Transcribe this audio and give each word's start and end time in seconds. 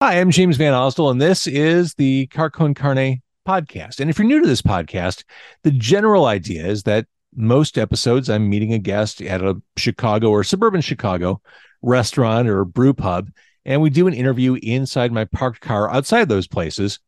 Hi, 0.00 0.20
I'm 0.20 0.30
James 0.30 0.56
Van 0.56 0.74
Osdol, 0.74 1.10
and 1.10 1.20
this 1.20 1.48
is 1.48 1.94
the 1.94 2.28
Car 2.28 2.50
Con 2.50 2.72
Carne 2.72 3.20
podcast. 3.44 3.98
And 3.98 4.08
if 4.08 4.16
you're 4.16 4.28
new 4.28 4.40
to 4.40 4.46
this 4.46 4.62
podcast, 4.62 5.24
the 5.64 5.72
general 5.72 6.26
idea 6.26 6.64
is 6.64 6.84
that 6.84 7.06
most 7.34 7.76
episodes 7.76 8.30
I'm 8.30 8.48
meeting 8.48 8.72
a 8.72 8.78
guest 8.78 9.20
at 9.20 9.42
a 9.42 9.60
Chicago 9.76 10.30
or 10.30 10.44
suburban 10.44 10.82
Chicago 10.82 11.42
restaurant 11.82 12.48
or 12.48 12.64
brew 12.64 12.94
pub, 12.94 13.30
and 13.64 13.82
we 13.82 13.90
do 13.90 14.06
an 14.06 14.14
interview 14.14 14.56
inside 14.62 15.10
my 15.10 15.24
parked 15.24 15.62
car 15.62 15.90
outside 15.90 16.28
those 16.28 16.46
places 16.46 17.00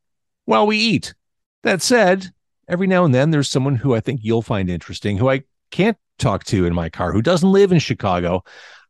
while 0.46 0.66
we 0.66 0.76
eat. 0.76 1.14
That 1.62 1.82
said, 1.82 2.32
every 2.66 2.88
now 2.88 3.04
and 3.04 3.14
then 3.14 3.30
there's 3.30 3.48
someone 3.48 3.76
who 3.76 3.94
I 3.94 4.00
think 4.00 4.18
you'll 4.24 4.42
find 4.42 4.68
interesting 4.68 5.16
who 5.16 5.30
I 5.30 5.44
can't 5.70 5.96
talk 6.18 6.42
to 6.46 6.66
in 6.66 6.74
my 6.74 6.88
car 6.88 7.12
who 7.12 7.22
doesn't 7.22 7.52
live 7.52 7.70
in 7.70 7.78
Chicago. 7.78 8.42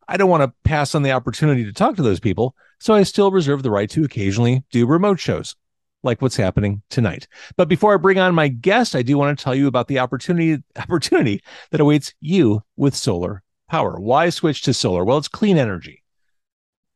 I 0.09 0.17
don't 0.17 0.31
want 0.31 0.43
to 0.43 0.55
pass 0.65 0.95
on 0.95 1.03
the 1.03 1.13
opportunity 1.13 1.67
to 1.67 1.73
talk 1.75 1.97
to 1.97 2.03
those 2.03 2.19
people, 2.19 2.57
so 2.81 2.95
I 2.95 3.03
still 3.05 3.31
reserve 3.31 3.63
the 3.63 3.71
right 3.71 3.89
to 3.91 4.05
occasionally 4.05 4.65
do 4.71 4.87
remote 4.87 5.21
shows 5.21 5.55
like 6.03 6.23
what's 6.23 6.37
happening 6.37 6.83
tonight. 6.91 7.29
But 7.57 7.69
before 7.69 7.93
I 7.95 7.99
bring 7.99 8.19
on 8.19 8.35
my 8.35 8.49
guest, 8.49 8.97
I 8.97 9.03
do 9.03 9.19
want 9.19 9.39
to 9.39 9.43
tell 9.43 9.55
you 9.55 9.67
about 9.67 9.89
the 9.89 9.99
opportunity 9.99 10.63
opportunity 10.77 11.43
that 11.71 11.81
awaits 11.81 12.15
you 12.21 12.63
with 12.77 12.97
solar 12.97 13.43
power. 13.69 14.01
Why 14.01 14.31
switch 14.31 14.63
to 14.63 14.75
solar? 14.75 15.05
Well, 15.05 15.19
it's 15.19 15.29
clean 15.29 15.59
energy. 15.59 16.03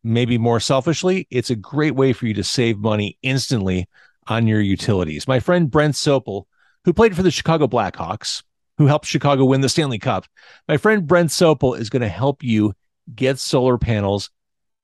Maybe 0.02 0.36
more 0.36 0.60
selfishly, 0.60 1.26
it's 1.30 1.50
a 1.50 1.56
great 1.56 1.94
way 1.94 2.12
for 2.12 2.26
you 2.26 2.34
to 2.34 2.44
save 2.44 2.78
money 2.78 3.18
instantly 3.22 3.88
on 4.26 4.46
your 4.46 4.60
utilities. 4.60 5.26
My 5.26 5.40
friend 5.40 5.70
Brent 5.70 5.94
Sopel, 5.94 6.44
who 6.84 6.92
played 6.92 7.16
for 7.16 7.22
the 7.22 7.30
Chicago 7.30 7.66
Blackhawks, 7.66 8.42
who 8.76 8.86
helped 8.86 9.06
Chicago 9.06 9.46
win 9.46 9.62
the 9.62 9.68
Stanley 9.68 9.98
Cup, 9.98 10.26
my 10.68 10.76
friend 10.76 11.06
Brent 11.06 11.30
Sopel 11.30 11.78
is 11.78 11.88
going 11.88 12.02
to 12.02 12.08
help 12.08 12.42
you 12.42 12.74
get 13.14 13.38
solar 13.38 13.78
panels 13.78 14.30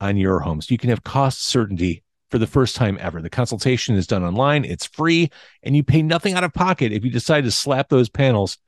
on 0.00 0.16
your 0.16 0.40
home 0.40 0.60
so 0.60 0.72
you 0.72 0.78
can 0.78 0.90
have 0.90 1.04
cost 1.04 1.46
certainty 1.46 2.02
for 2.30 2.38
the 2.38 2.46
first 2.46 2.77
time 2.77 2.96
ever. 3.00 3.20
The 3.20 3.30
consultation 3.30 3.96
is 3.96 4.06
done 4.06 4.24
online, 4.24 4.64
it's 4.64 4.86
free, 4.86 5.30
and 5.62 5.76
you 5.76 5.82
pay 5.82 6.02
nothing 6.02 6.34
out 6.34 6.45
of 6.45 6.54
pocket 6.54 6.92
if 6.92 7.04
you 7.04 7.10
decide 7.10 7.45
to 7.45 7.51
slap 7.51 7.88
those 7.88 8.09
panels 8.09 8.59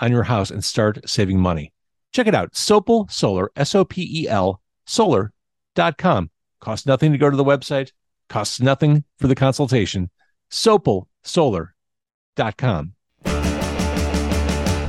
on 0.00 0.10
your 0.10 0.24
house 0.24 0.50
and 0.50 0.64
start 0.64 1.08
saving 1.08 1.38
money. 1.38 1.72
Check 2.12 2.26
it 2.26 2.34
out 2.34 2.52
Sopel 2.52 3.10
Solar, 3.10 3.50
S 3.56 3.74
O 3.74 3.84
P 3.84 4.22
E 4.22 4.28
L, 4.28 4.60
solar.com. 4.86 6.30
Costs 6.60 6.86
nothing 6.86 7.12
to 7.12 7.18
go 7.18 7.30
to 7.30 7.36
the 7.36 7.44
website, 7.44 7.92
costs 8.28 8.60
nothing 8.60 9.04
for 9.18 9.28
the 9.28 9.34
consultation. 9.34 10.10
SopelSolar.com. 10.50 12.94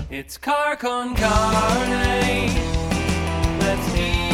It's 0.10 0.38
car 0.38 0.76
con 0.76 1.16
carne. 1.16 2.50
Let's 3.60 3.98
eat 3.98 4.33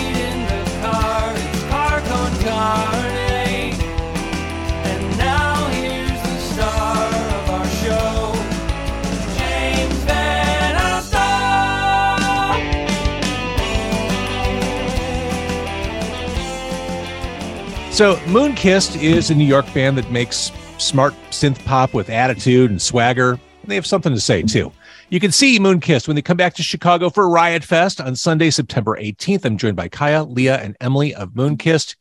So, 18.00 18.16
Moonkissed 18.28 19.04
is 19.04 19.30
a 19.30 19.36
New 19.36 19.44
York 19.44 19.66
band 19.73 19.98
that 19.98 20.10
makes 20.10 20.54
smart 20.78 21.14
synth 21.32 21.62
pop 21.66 21.94
with 21.94 22.10
attitude 22.10 22.72
and 22.72 22.82
swagger. 22.82 23.32
And 23.32 23.40
they 23.66 23.76
have 23.76 23.86
something 23.86 24.14
to 24.14 24.22
say, 24.22 24.42
too. 24.42 24.72
You 25.10 25.20
can 25.20 25.34
see 25.34 25.60
Moonkissed 25.60 26.08
when 26.08 26.16
they 26.16 26.22
come 26.22 26.38
back 26.38 26.54
to 26.54 26.64
Chicago 26.64 27.10
for 27.10 27.28
Riot 27.28 27.66
Fest 27.66 28.00
on 28.00 28.16
Sunday, 28.16 28.52
September 28.52 28.95
18th. 28.98 29.44
I'm 29.44 29.58
joined 29.58 29.76
by 29.76 29.90
Kaya, 29.90 30.23
Leah, 30.23 30.62
and 30.62 30.78
Emily 30.80 31.14
of 31.14 31.32
Moonkissed. 31.32 31.98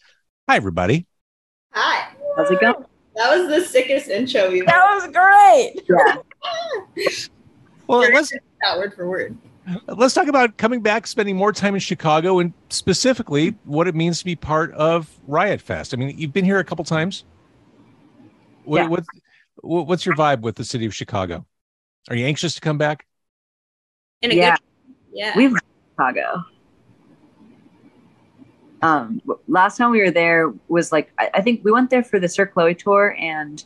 Hi, 0.48 0.56
everybody. 0.56 1.06
Hi. 1.72 2.08
How's 2.36 2.50
it 2.50 2.60
going? 2.60 2.84
That 3.16 3.36
was 3.36 3.48
the 3.48 3.64
sickest 3.66 4.08
intro 4.08 4.50
we've 4.50 4.64
That 4.66 4.94
was 4.94 5.06
great. 5.12 5.74
Yeah. 5.88 7.16
Well, 7.86 8.00
Very 8.02 8.14
let's 8.14 8.30
that 8.30 8.76
word 8.78 8.94
for 8.94 9.08
word. 9.08 9.36
let's 9.88 10.14
talk 10.14 10.28
about 10.28 10.56
coming 10.56 10.80
back, 10.80 11.06
spending 11.06 11.36
more 11.36 11.52
time 11.52 11.74
in 11.74 11.80
Chicago, 11.80 12.38
and 12.38 12.52
specifically 12.70 13.54
what 13.64 13.88
it 13.88 13.94
means 13.94 14.18
to 14.20 14.24
be 14.24 14.36
part 14.36 14.72
of 14.72 15.10
Riot 15.26 15.60
Fest. 15.60 15.92
I 15.94 15.96
mean, 15.96 16.16
you've 16.18 16.32
been 16.32 16.44
here 16.44 16.58
a 16.58 16.64
couple 16.64 16.84
times. 16.84 17.24
What, 18.64 18.78
Yeah. 18.82 18.88
what, 18.88 19.04
what- 19.62 19.86
what's 19.86 20.06
your 20.06 20.14
vibe 20.16 20.40
with 20.40 20.56
the 20.56 20.64
city 20.64 20.86
of 20.86 20.94
Chicago? 20.94 21.44
Are 22.10 22.16
you 22.16 22.24
anxious 22.26 22.54
to 22.54 22.60
come 22.60 22.78
back? 22.78 23.06
In 24.22 24.30
a 24.32 24.34
Yeah. 24.34 24.50
good 24.56 24.94
yeah. 25.12 25.32
We've 25.36 25.52
Chicago. 25.92 26.44
Um, 28.82 29.20
last 29.48 29.76
time 29.76 29.90
we 29.90 30.00
were 30.00 30.10
there 30.10 30.52
was 30.68 30.92
like 30.92 31.10
I, 31.18 31.30
I 31.34 31.40
think 31.42 31.64
we 31.64 31.72
went 31.72 31.90
there 31.90 32.04
for 32.04 32.20
the 32.20 32.28
Sir 32.28 32.46
Chloe 32.46 32.74
tour 32.74 33.16
and 33.18 33.64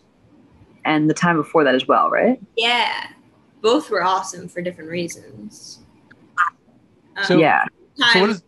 and 0.84 1.08
the 1.08 1.14
time 1.14 1.36
before 1.36 1.64
that 1.64 1.74
as 1.74 1.86
well, 1.86 2.10
right? 2.10 2.40
yeah. 2.56 3.08
Both 3.60 3.90
were 3.90 4.02
awesome 4.02 4.48
for 4.48 4.60
different 4.60 4.90
reasons. 4.90 5.78
Um, 7.16 7.24
So- 7.24 7.38
yeah, 7.38 7.64
time 8.00 8.12
So 8.12 8.20
what 8.22 8.30
is 8.30 8.42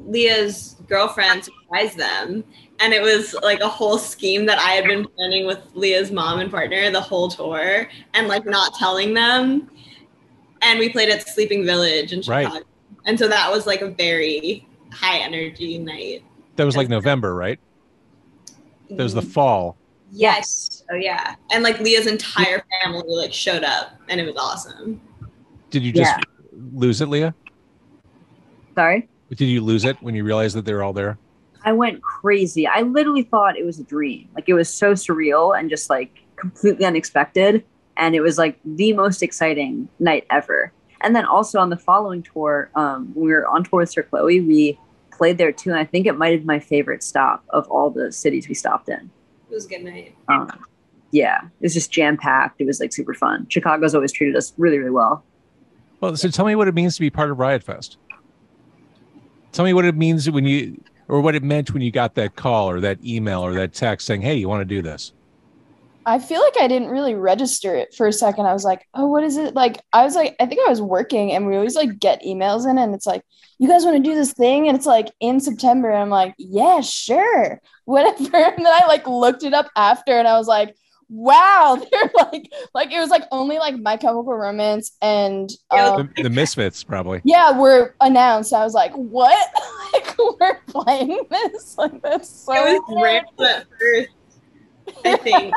Leah's 0.00 0.76
girlfriend 0.88 1.44
surprised 1.44 1.96
them. 1.96 2.44
And 2.80 2.92
it 2.92 3.02
was 3.02 3.34
like 3.42 3.60
a 3.60 3.68
whole 3.68 3.98
scheme 3.98 4.46
that 4.46 4.58
I 4.58 4.72
had 4.72 4.84
been 4.84 5.04
planning 5.08 5.46
with 5.46 5.58
Leah's 5.74 6.12
mom 6.12 6.38
and 6.38 6.50
partner 6.50 6.90
the 6.90 7.00
whole 7.00 7.28
tour 7.28 7.88
and 8.14 8.28
like 8.28 8.44
not 8.46 8.74
telling 8.74 9.14
them. 9.14 9.70
And 10.62 10.78
we 10.78 10.88
played 10.90 11.08
at 11.08 11.26
Sleeping 11.28 11.64
Village 11.64 12.12
in 12.12 12.20
Right. 12.28 12.44
Chicago. 12.46 12.64
And 13.06 13.18
so 13.18 13.26
that 13.28 13.50
was 13.50 13.66
like 13.66 13.80
a 13.80 13.88
very 13.88 14.67
high 14.92 15.18
energy 15.18 15.78
night. 15.78 16.22
that 16.56 16.64
was 16.64 16.76
like 16.76 16.88
November, 16.88 17.34
right? 17.34 17.58
That 18.90 18.98
was 19.02 19.14
the 19.14 19.20
Mm-hmm. 19.20 19.30
fall. 19.30 19.76
Yes. 20.10 20.82
Oh 20.90 20.94
yeah. 20.96 21.34
And 21.50 21.62
like 21.62 21.78
Leah's 21.80 22.06
entire 22.06 22.64
family 22.82 23.02
like 23.08 23.32
showed 23.32 23.62
up 23.62 23.92
and 24.08 24.18
it 24.20 24.26
was 24.26 24.36
awesome. 24.36 25.00
Did 25.70 25.82
you 25.82 25.92
just 25.92 26.18
lose 26.52 27.00
it, 27.02 27.08
Leah? 27.08 27.34
sorry. 28.74 29.08
Did 29.30 29.40
you 29.46 29.60
lose 29.60 29.84
it 29.84 29.96
when 30.00 30.14
you 30.14 30.24
realized 30.24 30.56
that 30.56 30.64
they 30.64 30.72
were 30.72 30.82
all 30.82 30.92
there? 30.94 31.18
I 31.64 31.72
went 31.72 32.00
crazy. 32.00 32.66
I 32.66 32.82
literally 32.82 33.24
thought 33.24 33.58
it 33.58 33.66
was 33.66 33.78
a 33.78 33.84
dream. 33.84 34.28
Like 34.34 34.48
it 34.48 34.54
was 34.54 34.72
so 34.72 34.92
surreal 34.94 35.58
and 35.58 35.68
just 35.68 35.90
like 35.90 36.22
completely 36.36 36.86
unexpected. 36.86 37.64
And 37.96 38.14
it 38.14 38.20
was 38.20 38.38
like 38.38 38.58
the 38.64 38.92
most 38.94 39.22
exciting 39.22 39.88
night 39.98 40.24
ever. 40.30 40.72
And 41.00 41.14
then 41.14 41.24
also 41.24 41.60
on 41.60 41.70
the 41.70 41.76
following 41.76 42.22
tour, 42.22 42.70
um, 42.74 43.12
when 43.14 43.26
we 43.26 43.32
were 43.32 43.46
on 43.46 43.64
tour 43.64 43.80
with 43.80 43.90
Sir 43.90 44.02
Chloe, 44.02 44.40
we 44.40 44.78
played 45.12 45.38
there 45.38 45.52
too. 45.52 45.70
And 45.70 45.78
I 45.78 45.84
think 45.84 46.06
it 46.06 46.16
might 46.16 46.32
have 46.32 46.40
been 46.40 46.46
my 46.46 46.60
favorite 46.60 47.02
stop 47.02 47.44
of 47.50 47.68
all 47.68 47.90
the 47.90 48.10
cities 48.12 48.48
we 48.48 48.54
stopped 48.54 48.88
in. 48.88 49.10
It 49.50 49.54
was 49.54 49.66
a 49.66 49.68
good 49.68 49.84
night. 49.84 50.14
Um, 50.28 50.50
yeah, 51.10 51.42
it 51.44 51.62
was 51.62 51.74
just 51.74 51.90
jam 51.90 52.16
packed. 52.16 52.60
It 52.60 52.66
was 52.66 52.80
like 52.80 52.92
super 52.92 53.14
fun. 53.14 53.46
Chicago's 53.48 53.94
always 53.94 54.12
treated 54.12 54.36
us 54.36 54.52
really, 54.58 54.78
really 54.78 54.90
well. 54.90 55.24
Well, 56.00 56.16
so 56.16 56.28
tell 56.28 56.44
me 56.44 56.54
what 56.54 56.68
it 56.68 56.74
means 56.74 56.94
to 56.94 57.00
be 57.00 57.10
part 57.10 57.30
of 57.30 57.38
Riot 57.38 57.62
Fest. 57.62 57.96
Tell 59.52 59.64
me 59.64 59.72
what 59.72 59.84
it 59.84 59.96
means 59.96 60.30
when 60.30 60.44
you, 60.44 60.80
or 61.08 61.20
what 61.20 61.34
it 61.34 61.42
meant 61.42 61.72
when 61.72 61.82
you 61.82 61.90
got 61.90 62.14
that 62.16 62.36
call 62.36 62.70
or 62.70 62.80
that 62.80 63.02
email 63.04 63.40
or 63.40 63.54
that 63.54 63.72
text 63.72 64.06
saying, 64.06 64.20
"Hey, 64.20 64.34
you 64.34 64.48
want 64.48 64.60
to 64.60 64.64
do 64.64 64.82
this?" 64.82 65.12
I 66.08 66.18
feel 66.18 66.40
like 66.40 66.54
I 66.58 66.68
didn't 66.68 66.88
really 66.88 67.14
register 67.14 67.74
it 67.74 67.94
for 67.94 68.06
a 68.06 68.12
second. 68.14 68.46
I 68.46 68.54
was 68.54 68.64
like, 68.64 68.88
oh, 68.94 69.06
what 69.08 69.24
is 69.24 69.36
it? 69.36 69.54
Like, 69.54 69.82
I 69.92 70.04
was 70.04 70.14
like, 70.14 70.34
I 70.40 70.46
think 70.46 70.66
I 70.66 70.70
was 70.70 70.80
working 70.80 71.32
and 71.32 71.46
we 71.46 71.54
always 71.54 71.74
like 71.74 71.98
get 71.98 72.22
emails 72.22 72.68
in 72.68 72.78
and 72.78 72.94
it's 72.94 73.06
like, 73.06 73.22
you 73.58 73.68
guys 73.68 73.84
want 73.84 74.02
to 74.02 74.10
do 74.10 74.14
this 74.14 74.32
thing? 74.32 74.68
And 74.68 74.76
it's 74.76 74.86
like 74.86 75.08
in 75.20 75.38
September. 75.38 75.90
And 75.90 76.00
I'm 76.00 76.08
like, 76.08 76.34
yeah, 76.38 76.80
sure, 76.80 77.60
whatever. 77.84 78.36
And 78.38 78.64
then 78.64 78.72
I 78.72 78.86
like 78.86 79.06
looked 79.06 79.42
it 79.42 79.52
up 79.52 79.70
after 79.76 80.18
and 80.18 80.26
I 80.26 80.38
was 80.38 80.46
like, 80.46 80.74
wow, 81.10 81.78
they're 81.92 82.10
like, 82.14 82.50
like 82.74 82.90
it 82.90 83.00
was 83.00 83.10
like 83.10 83.24
only 83.30 83.58
like 83.58 83.76
My 83.76 83.98
Chemical 83.98 84.34
Romance 84.34 84.96
and 85.02 85.50
um, 85.70 86.10
The, 86.16 86.22
the 86.22 86.30
Misfits, 86.30 86.82
probably. 86.84 87.20
yeah, 87.24 87.50
were 87.58 87.94
announced. 88.00 88.54
I 88.54 88.64
was 88.64 88.72
like, 88.72 88.92
what? 88.94 89.48
like 89.92 90.16
we're 90.18 90.58
playing 90.68 91.20
this? 91.30 91.76
Like 91.76 92.00
that's 92.00 92.30
so 92.30 92.54
it 92.54 92.72
was 92.72 92.82
weird. 92.88 93.24
random 93.38 93.44
at 93.44 93.66
first. 93.78 94.08
I 95.04 95.16
think 95.16 95.54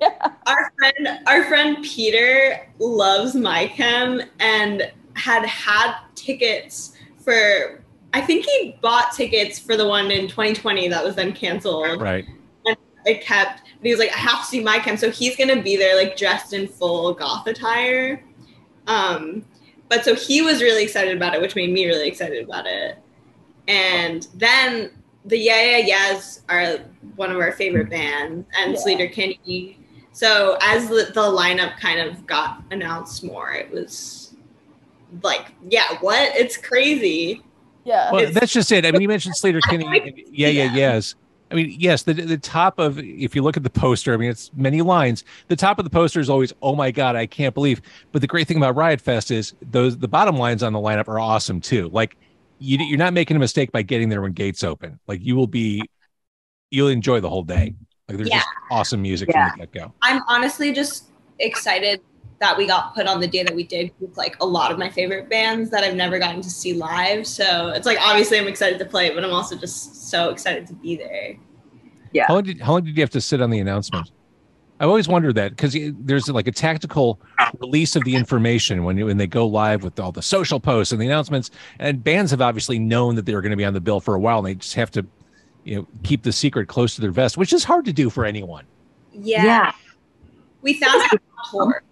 yeah. 0.00 0.32
our 0.46 0.72
friend 0.78 1.08
our 1.26 1.44
friend 1.44 1.84
Peter 1.84 2.68
loves 2.78 3.34
MyChem 3.34 4.26
and 4.40 4.90
had 5.14 5.44
had 5.46 5.96
tickets 6.14 6.96
for 7.18 7.82
I 8.12 8.20
think 8.20 8.46
he 8.46 8.76
bought 8.80 9.12
tickets 9.12 9.58
for 9.58 9.76
the 9.76 9.86
one 9.86 10.10
in 10.10 10.28
2020 10.28 10.88
that 10.88 11.04
was 11.04 11.16
then 11.16 11.32
canceled. 11.32 12.00
Right. 12.00 12.24
And 12.64 12.76
it 13.04 13.22
kept, 13.22 13.62
but 13.62 13.86
he 13.86 13.90
was 13.90 13.98
like, 13.98 14.12
I 14.12 14.18
have 14.18 14.40
to 14.40 14.46
see 14.46 14.62
MyChem, 14.62 14.96
so 14.96 15.10
he's 15.10 15.36
gonna 15.36 15.60
be 15.60 15.76
there 15.76 15.96
like 15.96 16.16
dressed 16.16 16.52
in 16.52 16.68
full 16.68 17.12
goth 17.12 17.46
attire. 17.48 18.22
Um, 18.86 19.44
but 19.88 20.04
so 20.04 20.14
he 20.14 20.42
was 20.42 20.62
really 20.62 20.84
excited 20.84 21.16
about 21.16 21.34
it, 21.34 21.40
which 21.40 21.56
made 21.56 21.72
me 21.72 21.86
really 21.86 22.06
excited 22.06 22.44
about 22.44 22.66
it. 22.66 22.98
And 23.66 24.28
then 24.34 24.90
the 25.24 25.38
Yeah 25.38 25.78
Yeah 25.78 26.10
Yeahs 26.10 26.42
are 26.48 26.78
one 27.16 27.30
of 27.30 27.38
our 27.38 27.52
favorite 27.52 27.90
bands, 27.90 28.46
and 28.58 28.72
Yeah. 28.74 28.78
Sleater 28.80 29.12
Kinney. 29.12 29.78
So 30.12 30.56
as 30.60 30.88
the, 30.88 31.10
the 31.12 31.22
lineup 31.22 31.76
kind 31.78 32.00
of 32.00 32.26
got 32.26 32.62
announced 32.70 33.24
more, 33.24 33.52
it 33.52 33.70
was 33.70 34.34
like, 35.22 35.52
yeah, 35.68 35.98
what? 36.00 36.34
It's 36.36 36.56
crazy. 36.56 37.42
Yeah. 37.84 38.12
Well, 38.12 38.30
that's 38.32 38.52
just 38.52 38.70
it. 38.72 38.86
I 38.86 38.92
mean, 38.92 39.00
you 39.02 39.08
mentioned 39.08 39.34
Sleater 39.34 39.60
Kinney. 39.68 39.86
and 39.86 40.12
Yeah, 40.30 40.48
yeah, 40.48 40.72
yes. 40.74 41.14
I 41.50 41.56
mean, 41.56 41.76
yes, 41.78 42.02
the 42.02 42.14
the 42.14 42.38
top 42.38 42.78
of 42.78 42.98
if 42.98 43.36
you 43.36 43.42
look 43.42 43.56
at 43.56 43.62
the 43.62 43.70
poster, 43.70 44.14
I 44.14 44.16
mean, 44.16 44.30
it's 44.30 44.50
many 44.54 44.80
lines. 44.82 45.24
The 45.48 45.56
top 45.56 45.78
of 45.78 45.84
the 45.84 45.90
poster 45.90 46.18
is 46.18 46.30
always, 46.30 46.52
"Oh 46.62 46.74
my 46.74 46.90
god, 46.90 47.16
I 47.16 47.26
can't 47.26 47.54
believe." 47.54 47.82
But 48.12 48.22
the 48.22 48.26
great 48.26 48.48
thing 48.48 48.56
about 48.56 48.74
Riot 48.74 49.00
Fest 49.00 49.30
is 49.30 49.54
those 49.60 49.98
the 49.98 50.08
bottom 50.08 50.36
lines 50.36 50.62
on 50.62 50.72
the 50.72 50.78
lineup 50.80 51.06
are 51.06 51.20
awesome 51.20 51.60
too. 51.60 51.90
Like 51.90 52.16
you, 52.58 52.78
you're 52.78 52.98
not 52.98 53.12
making 53.12 53.36
a 53.36 53.40
mistake 53.40 53.72
by 53.72 53.82
getting 53.82 54.08
there 54.08 54.20
when 54.22 54.32
gates 54.32 54.64
open. 54.64 54.98
Like 55.06 55.20
you 55.22 55.36
will 55.36 55.46
be, 55.46 55.82
you'll 56.70 56.88
enjoy 56.88 57.20
the 57.20 57.28
whole 57.28 57.42
day. 57.42 57.74
Like 58.08 58.16
there's 58.18 58.28
Yeah. 58.28 58.38
just 58.38 58.48
awesome 58.70 59.02
music 59.02 59.28
Yeah. 59.30 59.50
from 59.50 59.60
the 59.60 59.66
get 59.66 59.82
go. 59.82 59.92
I'm 60.02 60.22
honestly 60.28 60.72
just 60.72 61.10
excited 61.38 62.00
that 62.40 62.56
we 62.58 62.66
got 62.66 62.94
put 62.94 63.06
on 63.06 63.20
the 63.20 63.26
day 63.28 63.42
that 63.42 63.54
we 63.54 63.64
did 63.64 63.92
with 64.00 64.16
like 64.16 64.36
a 64.40 64.46
lot 64.46 64.70
of 64.70 64.78
my 64.78 64.90
favorite 64.90 65.30
bands 65.30 65.70
that 65.70 65.84
I've 65.84 65.94
never 65.94 66.18
gotten 66.18 66.40
to 66.42 66.50
see 66.50 66.74
live. 66.74 67.26
So 67.26 67.68
it's 67.68 67.86
like 67.86 67.98
obviously 68.00 68.38
I'm 68.38 68.48
excited 68.48 68.78
to 68.80 68.84
play, 68.84 69.14
but 69.14 69.24
I'm 69.24 69.32
also 69.32 69.56
just 69.56 70.10
so 70.10 70.30
excited 70.30 70.66
to 70.66 70.74
be 70.74 70.96
there. 70.96 71.36
Yeah. 72.12 72.26
How 72.28 72.34
long 72.34 72.42
did 72.44 72.60
how 72.60 72.72
long 72.72 72.84
did 72.84 72.96
you 72.96 73.02
have 73.02 73.10
to 73.10 73.20
sit 73.20 73.40
on 73.40 73.50
the 73.50 73.60
announcement? 73.60 74.10
I've 74.80 74.88
always 74.88 75.06
wondered 75.06 75.36
that 75.36 75.50
because 75.50 75.76
eh, 75.76 75.92
there's 75.98 76.28
like 76.28 76.48
a 76.48 76.52
tactical 76.52 77.20
release 77.58 77.94
of 77.94 78.04
the 78.04 78.16
information 78.16 78.84
when 78.84 79.02
when 79.04 79.16
they 79.16 79.26
go 79.26 79.46
live 79.46 79.84
with 79.84 79.98
all 80.00 80.12
the 80.12 80.22
social 80.22 80.58
posts 80.58 80.92
and 80.92 81.00
the 81.00 81.06
announcements, 81.06 81.50
and 81.78 82.02
bands 82.02 82.30
have 82.30 82.40
obviously 82.40 82.78
known 82.78 83.14
that 83.14 83.26
they 83.26 83.34
were 83.34 83.42
going 83.42 83.50
to 83.50 83.56
be 83.56 83.64
on 83.64 83.74
the 83.74 83.80
bill 83.80 84.00
for 84.00 84.14
a 84.14 84.20
while, 84.20 84.38
and 84.38 84.46
they 84.46 84.54
just 84.54 84.74
have 84.74 84.90
to, 84.92 85.06
you 85.64 85.76
know, 85.76 85.86
keep 86.02 86.22
the 86.22 86.32
secret 86.32 86.66
close 86.66 86.94
to 86.96 87.00
their 87.00 87.12
vest, 87.12 87.36
which 87.36 87.52
is 87.52 87.62
hard 87.62 87.84
to 87.84 87.92
do 87.92 88.10
for 88.10 88.24
anyone. 88.24 88.64
Yeah. 89.12 89.44
Yeah. 89.44 89.72
We 90.62 90.74
found 90.74 91.02
out 91.02 91.12
on 91.12 91.50
tour. 91.50 91.82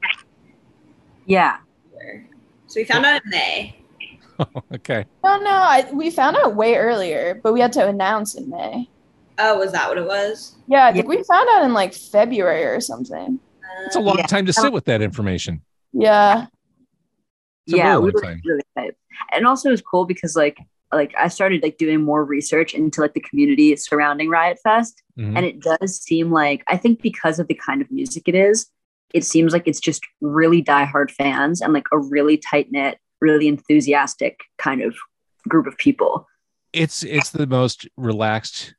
Yeah. 1.26 1.58
So 2.66 2.80
we 2.80 2.84
found 2.84 3.04
out 3.04 3.22
in 3.24 3.30
May. 3.30 3.76
okay, 4.74 5.04
No, 5.22 5.38
no, 5.38 5.50
I, 5.50 5.88
we 5.92 6.10
found 6.10 6.36
out 6.38 6.56
way 6.56 6.76
earlier, 6.76 7.38
but 7.42 7.52
we 7.52 7.60
had 7.60 7.72
to 7.74 7.86
announce 7.86 8.34
in 8.34 8.48
May. 8.48 8.88
Oh, 9.38 9.58
was 9.58 9.72
that 9.72 9.88
what 9.88 9.98
it 9.98 10.06
was? 10.06 10.54
Yeah, 10.68 10.86
I 10.86 10.92
think 10.92 11.08
we 11.08 11.22
found 11.24 11.48
out 11.50 11.64
in 11.64 11.72
like 11.72 11.94
February 11.94 12.64
or 12.64 12.80
something. 12.80 13.38
it's 13.86 13.96
a 13.96 14.00
long 14.00 14.18
Yeah. 14.18 14.26
time 14.26 14.46
to 14.46 14.52
sit 14.52 14.72
with 14.72 14.84
that 14.84 15.00
information. 15.02 15.62
Yeah. 15.92 16.46
It's 17.66 17.74
a 17.74 17.76
yeah, 17.78 17.92
really 17.92 18.04
we 18.04 18.10
were 18.12 18.20
time. 18.20 18.40
really 18.44 18.60
excited. 18.76 18.96
And 19.32 19.46
also 19.46 19.68
it 19.68 19.72
was 19.72 19.82
cool 19.82 20.04
because 20.04 20.36
like 20.36 20.58
like 20.92 21.14
I 21.16 21.28
started 21.28 21.62
like 21.62 21.78
doing 21.78 22.02
more 22.02 22.22
research 22.22 22.74
into 22.74 23.00
like 23.00 23.14
the 23.14 23.20
community 23.20 23.74
surrounding 23.76 24.28
Riot 24.28 24.58
Fest. 24.62 25.02
Mhm. 25.18 25.36
And 25.36 25.46
it 25.46 25.60
does 25.60 25.98
seem 26.02 26.30
like 26.30 26.62
I 26.66 26.76
think 26.76 27.00
because 27.00 27.38
of 27.38 27.48
the 27.48 27.54
kind 27.54 27.80
of 27.80 27.90
music 27.90 28.24
it 28.26 28.34
is, 28.34 28.66
it 29.14 29.24
seems 29.24 29.52
like 29.54 29.66
it's 29.66 29.80
just 29.80 30.02
really 30.20 30.62
diehard 30.62 31.10
fans 31.10 31.60
and 31.62 31.72
like 31.72 31.86
a 31.92 31.98
really 31.98 32.36
tight 32.36 32.70
knit, 32.70 32.98
really 33.22 33.48
enthusiastic 33.48 34.40
kind 34.58 34.82
of 34.82 34.94
group 35.48 35.66
of 35.66 35.78
people. 35.78 36.28
It's 36.74 37.02
it's 37.04 37.30
the 37.30 37.46
most 37.46 37.88
relaxed 37.96 38.74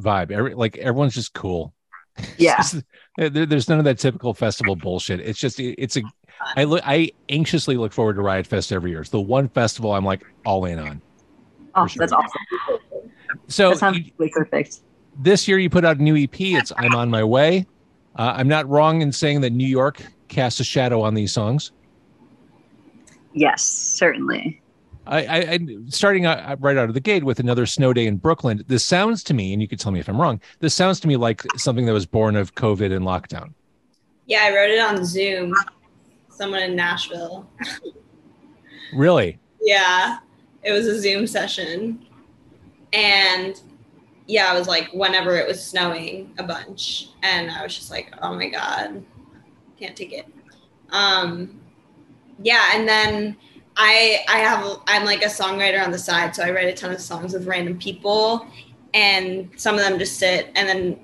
vibe. 0.00 0.30
Every, 0.30 0.54
like 0.54 0.76
everyone's 0.78 1.14
just 1.14 1.32
cool. 1.34 1.72
Yeah. 2.36 2.56
just- 2.56 2.82
there- 3.16 3.46
there's 3.46 3.68
none 3.68 3.78
of 3.78 3.84
that 3.84 3.98
typical 3.98 4.34
festival 4.34 4.74
bullshit. 4.76 5.20
It's 5.20 5.38
just 5.38 5.58
it's 5.60 5.96
a 5.96 6.02
I 6.56 6.64
look 6.64 6.82
I 6.84 7.10
anxiously 7.28 7.76
look 7.76 7.92
forward 7.92 8.14
to 8.14 8.22
Riot 8.22 8.46
Fest 8.46 8.72
every 8.72 8.90
year. 8.90 9.00
It's 9.00 9.10
the 9.10 9.20
one 9.20 9.48
festival 9.48 9.92
I'm 9.92 10.04
like 10.04 10.22
all 10.44 10.64
in 10.64 10.78
on. 10.78 11.00
Oh, 11.76 11.86
sure. 11.86 12.00
that's 12.00 12.12
awesome. 12.12 12.80
So 13.48 13.70
that 13.70 13.78
sounds 13.78 13.98
really 14.18 14.30
perfect. 14.32 14.80
this 15.20 15.46
year 15.46 15.58
you 15.58 15.70
put 15.70 15.84
out 15.84 15.98
a 15.98 16.02
new 16.02 16.16
EP. 16.16 16.40
It's 16.40 16.72
I'm 16.76 16.94
on 16.96 17.08
my 17.10 17.22
way. 17.22 17.66
Uh, 18.16 18.32
I'm 18.36 18.48
not 18.48 18.68
wrong 18.68 19.00
in 19.02 19.12
saying 19.12 19.40
that 19.42 19.50
New 19.52 19.66
York 19.66 20.02
casts 20.28 20.58
a 20.60 20.64
shadow 20.64 21.00
on 21.02 21.14
these 21.14 21.32
songs. 21.32 21.70
Yes, 23.32 23.62
certainly. 23.62 24.60
I, 25.08 25.24
I, 25.24 25.36
I 25.52 25.58
starting 25.88 26.26
out, 26.26 26.60
right 26.60 26.76
out 26.76 26.88
of 26.88 26.94
the 26.94 27.00
gate 27.00 27.24
with 27.24 27.40
another 27.40 27.66
snow 27.66 27.92
day 27.92 28.06
in 28.06 28.18
Brooklyn. 28.18 28.62
This 28.68 28.84
sounds 28.84 29.24
to 29.24 29.34
me, 29.34 29.52
and 29.52 29.62
you 29.62 29.66
could 29.66 29.80
tell 29.80 29.90
me 29.90 30.00
if 30.00 30.08
I'm 30.08 30.20
wrong. 30.20 30.40
This 30.60 30.74
sounds 30.74 31.00
to 31.00 31.08
me 31.08 31.16
like 31.16 31.42
something 31.56 31.86
that 31.86 31.92
was 31.92 32.06
born 32.06 32.36
of 32.36 32.54
COVID 32.54 32.94
and 32.94 33.04
lockdown. 33.04 33.54
Yeah, 34.26 34.40
I 34.42 34.54
wrote 34.54 34.70
it 34.70 34.78
on 34.78 35.04
Zoom. 35.04 35.54
Someone 36.28 36.62
in 36.62 36.76
Nashville. 36.76 37.48
Really? 38.92 39.38
Yeah, 39.62 40.18
it 40.62 40.72
was 40.72 40.86
a 40.86 41.00
Zoom 41.00 41.26
session. 41.26 42.06
And 42.92 43.60
yeah, 44.26 44.52
I 44.52 44.58
was 44.58 44.68
like, 44.68 44.88
whenever 44.92 45.36
it 45.36 45.48
was 45.48 45.64
snowing 45.64 46.34
a 46.38 46.42
bunch. 46.42 47.08
And 47.22 47.50
I 47.50 47.62
was 47.62 47.74
just 47.74 47.90
like, 47.90 48.12
oh 48.22 48.34
my 48.34 48.48
God, 48.48 49.02
can't 49.80 49.96
take 49.96 50.12
it. 50.12 50.26
Um, 50.90 51.60
yeah, 52.42 52.70
and 52.74 52.86
then 52.86 53.36
I 53.78 54.24
I 54.28 54.38
have 54.38 54.80
I'm 54.88 55.04
like 55.04 55.22
a 55.22 55.28
songwriter 55.28 55.82
on 55.82 55.92
the 55.92 55.98
side, 55.98 56.34
so 56.34 56.42
I 56.42 56.50
write 56.50 56.66
a 56.66 56.72
ton 56.72 56.90
of 56.90 57.00
songs 57.00 57.32
with 57.32 57.46
random 57.46 57.78
people, 57.78 58.46
and 58.92 59.50
some 59.56 59.76
of 59.76 59.80
them 59.80 59.98
just 59.98 60.18
sit, 60.18 60.50
and 60.56 60.68
then 60.68 60.98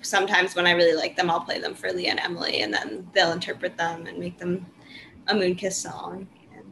sometimes 0.00 0.56
when 0.56 0.66
I 0.66 0.72
really 0.72 0.96
like 0.96 1.16
them, 1.16 1.30
I'll 1.30 1.40
play 1.40 1.58
them 1.58 1.74
for 1.74 1.92
Leah 1.92 2.12
and 2.12 2.20
Emily, 2.20 2.62
and 2.62 2.72
then 2.72 3.06
they'll 3.14 3.32
interpret 3.32 3.76
them 3.76 4.06
and 4.06 4.18
make 4.18 4.38
them 4.38 4.64
a 5.28 5.34
Moonkissed 5.34 5.82
song. 5.82 6.26
And 6.54 6.64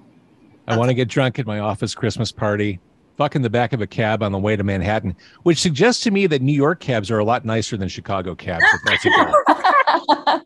I 0.66 0.78
want 0.78 0.88
to 0.88 0.94
get 0.94 1.08
drunk 1.08 1.38
at 1.38 1.46
my 1.46 1.58
office 1.58 1.94
Christmas 1.94 2.32
party. 2.32 2.81
Fuck 3.19 3.37
in 3.37 3.43
the 3.43 3.50
back 3.50 3.75
of 3.75 3.82
a 3.82 3.87
cab 3.87 4.22
on 4.22 4.32
the 4.32 4.38
way 4.38 4.56
to 4.56 4.64
Manhattan, 4.64 5.14
which 5.43 5.58
suggests 5.58 6.02
to 6.04 6.10
me 6.10 6.26
that 6.28 6.40
New 6.40 6.54
York 6.54 6.81
cabs 6.81 7.10
are 7.10 7.19
a 7.19 7.25
lot 7.25 7.44
nicer 7.44 7.76
than 7.76 7.88
Chicago 7.88 8.34
cabs. 8.34 8.64
If 8.75 8.81
that's 8.87 9.04
a 9.04 9.10
goal. 9.10 10.40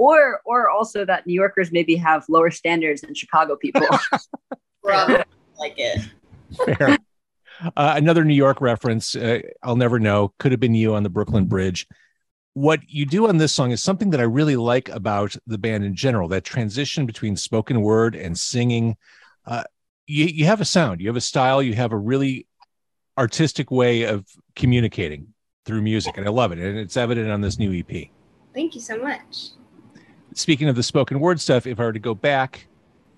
Or 0.00 0.40
or 0.46 0.70
also 0.70 1.04
that 1.04 1.26
New 1.26 1.34
Yorkers 1.34 1.70
maybe 1.72 1.94
have 1.96 2.24
lower 2.30 2.50
standards 2.50 3.02
than 3.02 3.14
Chicago 3.14 3.54
people. 3.54 3.86
Probably 4.82 5.22
like 5.58 5.74
it. 5.76 6.08
Fair. 6.64 6.96
Uh, 7.76 7.92
another 7.96 8.24
New 8.24 8.34
York 8.34 8.62
reference. 8.62 9.14
Uh, 9.14 9.40
I'll 9.62 9.76
never 9.76 10.00
know. 10.00 10.32
Could 10.38 10.52
have 10.52 10.60
been 10.60 10.74
you 10.74 10.94
on 10.94 11.02
the 11.02 11.10
Brooklyn 11.10 11.44
Bridge. 11.44 11.86
What 12.54 12.80
you 12.88 13.04
do 13.04 13.28
on 13.28 13.36
this 13.36 13.54
song 13.54 13.72
is 13.72 13.82
something 13.82 14.08
that 14.10 14.20
I 14.20 14.22
really 14.22 14.56
like 14.56 14.88
about 14.88 15.36
the 15.46 15.58
band 15.58 15.84
in 15.84 15.94
general. 15.94 16.28
That 16.28 16.44
transition 16.44 17.04
between 17.04 17.36
spoken 17.36 17.82
word 17.82 18.16
and 18.16 18.38
singing. 18.38 18.96
Uh, 19.44 19.64
you 20.06 20.24
you 20.24 20.46
have 20.46 20.62
a 20.62 20.64
sound. 20.64 21.02
You 21.02 21.08
have 21.08 21.16
a 21.16 21.20
style. 21.20 21.62
You 21.62 21.74
have 21.74 21.92
a 21.92 21.98
really 21.98 22.46
artistic 23.18 23.70
way 23.70 24.04
of 24.04 24.24
communicating 24.56 25.34
through 25.66 25.82
music, 25.82 26.16
and 26.16 26.26
I 26.26 26.30
love 26.30 26.52
it. 26.52 26.58
And 26.58 26.78
it's 26.78 26.96
evident 26.96 27.30
on 27.30 27.42
this 27.42 27.58
new 27.58 27.78
EP. 27.78 28.08
Thank 28.54 28.74
you 28.74 28.80
so 28.80 28.96
much. 28.96 29.50
Speaking 30.34 30.68
of 30.68 30.76
the 30.76 30.82
spoken 30.82 31.18
word 31.20 31.40
stuff, 31.40 31.66
if 31.66 31.80
I 31.80 31.84
were 31.84 31.92
to 31.92 31.98
go 31.98 32.14
back 32.14 32.66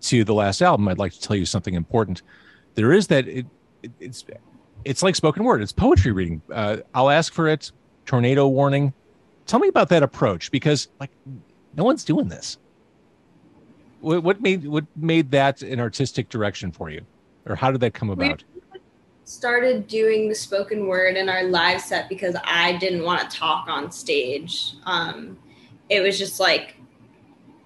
to 0.02 0.24
the 0.24 0.34
last 0.34 0.62
album, 0.62 0.88
I'd 0.88 0.98
like 0.98 1.12
to 1.12 1.20
tell 1.20 1.36
you 1.36 1.44
something 1.46 1.74
important. 1.74 2.22
There 2.74 2.92
is 2.92 3.06
that 3.08 3.28
it, 3.28 3.46
it- 3.82 3.90
it's 4.00 4.24
it's 4.84 5.02
like 5.02 5.14
spoken 5.14 5.44
word. 5.44 5.62
It's 5.62 5.70
poetry 5.72 6.10
reading. 6.12 6.42
Uh, 6.50 6.78
I'll 6.94 7.10
ask 7.10 7.32
for 7.32 7.46
it. 7.48 7.70
Tornado 8.06 8.48
warning. 8.48 8.92
Tell 9.46 9.60
me 9.60 9.68
about 9.68 9.88
that 9.90 10.02
approach 10.02 10.50
because 10.50 10.88
like 10.98 11.10
no 11.76 11.84
one's 11.84 12.02
doing 12.04 12.28
this. 12.28 12.58
What, 14.00 14.22
what 14.24 14.40
made 14.40 14.66
what 14.66 14.84
made 14.96 15.30
that 15.30 15.62
an 15.62 15.78
artistic 15.78 16.28
direction 16.28 16.72
for 16.72 16.90
you, 16.90 17.02
or 17.46 17.54
how 17.54 17.70
did 17.70 17.80
that 17.82 17.94
come 17.94 18.08
We- 18.08 18.14
about? 18.26 18.42
Started 19.24 19.86
doing 19.86 20.28
the 20.28 20.34
spoken 20.34 20.88
word 20.88 21.16
in 21.16 21.28
our 21.28 21.44
live 21.44 21.80
set 21.80 22.08
because 22.08 22.34
I 22.44 22.76
didn't 22.78 23.04
want 23.04 23.30
to 23.30 23.36
talk 23.36 23.68
on 23.68 23.90
stage. 23.92 24.74
Um, 24.84 25.38
it 25.88 26.00
was 26.00 26.18
just 26.18 26.40
like 26.40 26.74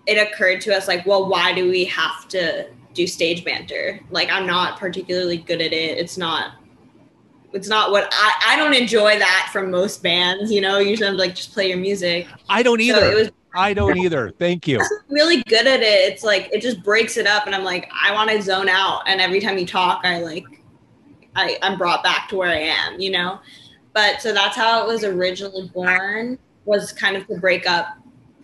it 0.06 0.16
occurred 0.16 0.60
to 0.62 0.75
us 0.75 0.88
like, 0.88 1.04
well, 1.06 1.28
why 1.28 1.52
do 1.52 1.68
we 1.68 1.84
have 1.86 2.28
to 2.28 2.68
do 2.94 3.06
stage 3.06 3.44
banter? 3.44 4.00
Like 4.10 4.30
I'm 4.30 4.46
not 4.46 4.78
particularly 4.78 5.38
good 5.38 5.60
at 5.60 5.72
it. 5.72 5.98
It's 5.98 6.16
not 6.16 6.52
it's 7.52 7.68
not 7.68 7.90
what 7.90 8.08
I 8.12 8.34
I 8.48 8.56
don't 8.56 8.75
enjoy 8.75 9.18
that 9.18 9.50
from 9.52 9.70
most 9.70 10.02
bands, 10.02 10.52
you 10.52 10.60
know. 10.60 10.78
Usually 10.78 11.08
I'm 11.08 11.16
like 11.16 11.34
just 11.34 11.52
play 11.52 11.68
your 11.68 11.78
music. 11.78 12.26
I 12.48 12.62
don't 12.62 12.78
So 12.78 12.84
either. 12.84 13.10
it 13.12 13.14
was 13.14 13.30
I 13.56 13.72
don't 13.72 13.96
either. 13.96 14.30
Thank 14.38 14.68
you. 14.68 14.80
really 15.08 15.42
good 15.44 15.66
at 15.66 15.80
it. 15.80 16.12
It's 16.12 16.22
like 16.22 16.50
it 16.52 16.60
just 16.60 16.82
breaks 16.82 17.16
it 17.16 17.26
up, 17.26 17.46
and 17.46 17.54
I'm 17.54 17.64
like, 17.64 17.90
I 18.04 18.12
want 18.12 18.28
to 18.30 18.42
zone 18.42 18.68
out. 18.68 19.02
And 19.06 19.18
every 19.18 19.40
time 19.40 19.56
you 19.56 19.66
talk, 19.66 20.04
I 20.04 20.20
like, 20.20 20.44
I 21.34 21.56
I'm 21.62 21.78
brought 21.78 22.04
back 22.04 22.28
to 22.28 22.36
where 22.36 22.50
I 22.50 22.58
am, 22.58 23.00
you 23.00 23.10
know. 23.10 23.40
But 23.94 24.20
so 24.20 24.34
that's 24.34 24.56
how 24.56 24.84
it 24.84 24.86
was 24.86 25.04
originally 25.04 25.70
born. 25.72 26.38
Was 26.66 26.92
kind 26.92 27.16
of 27.16 27.26
to 27.28 27.38
break 27.38 27.66
up, 27.66 27.96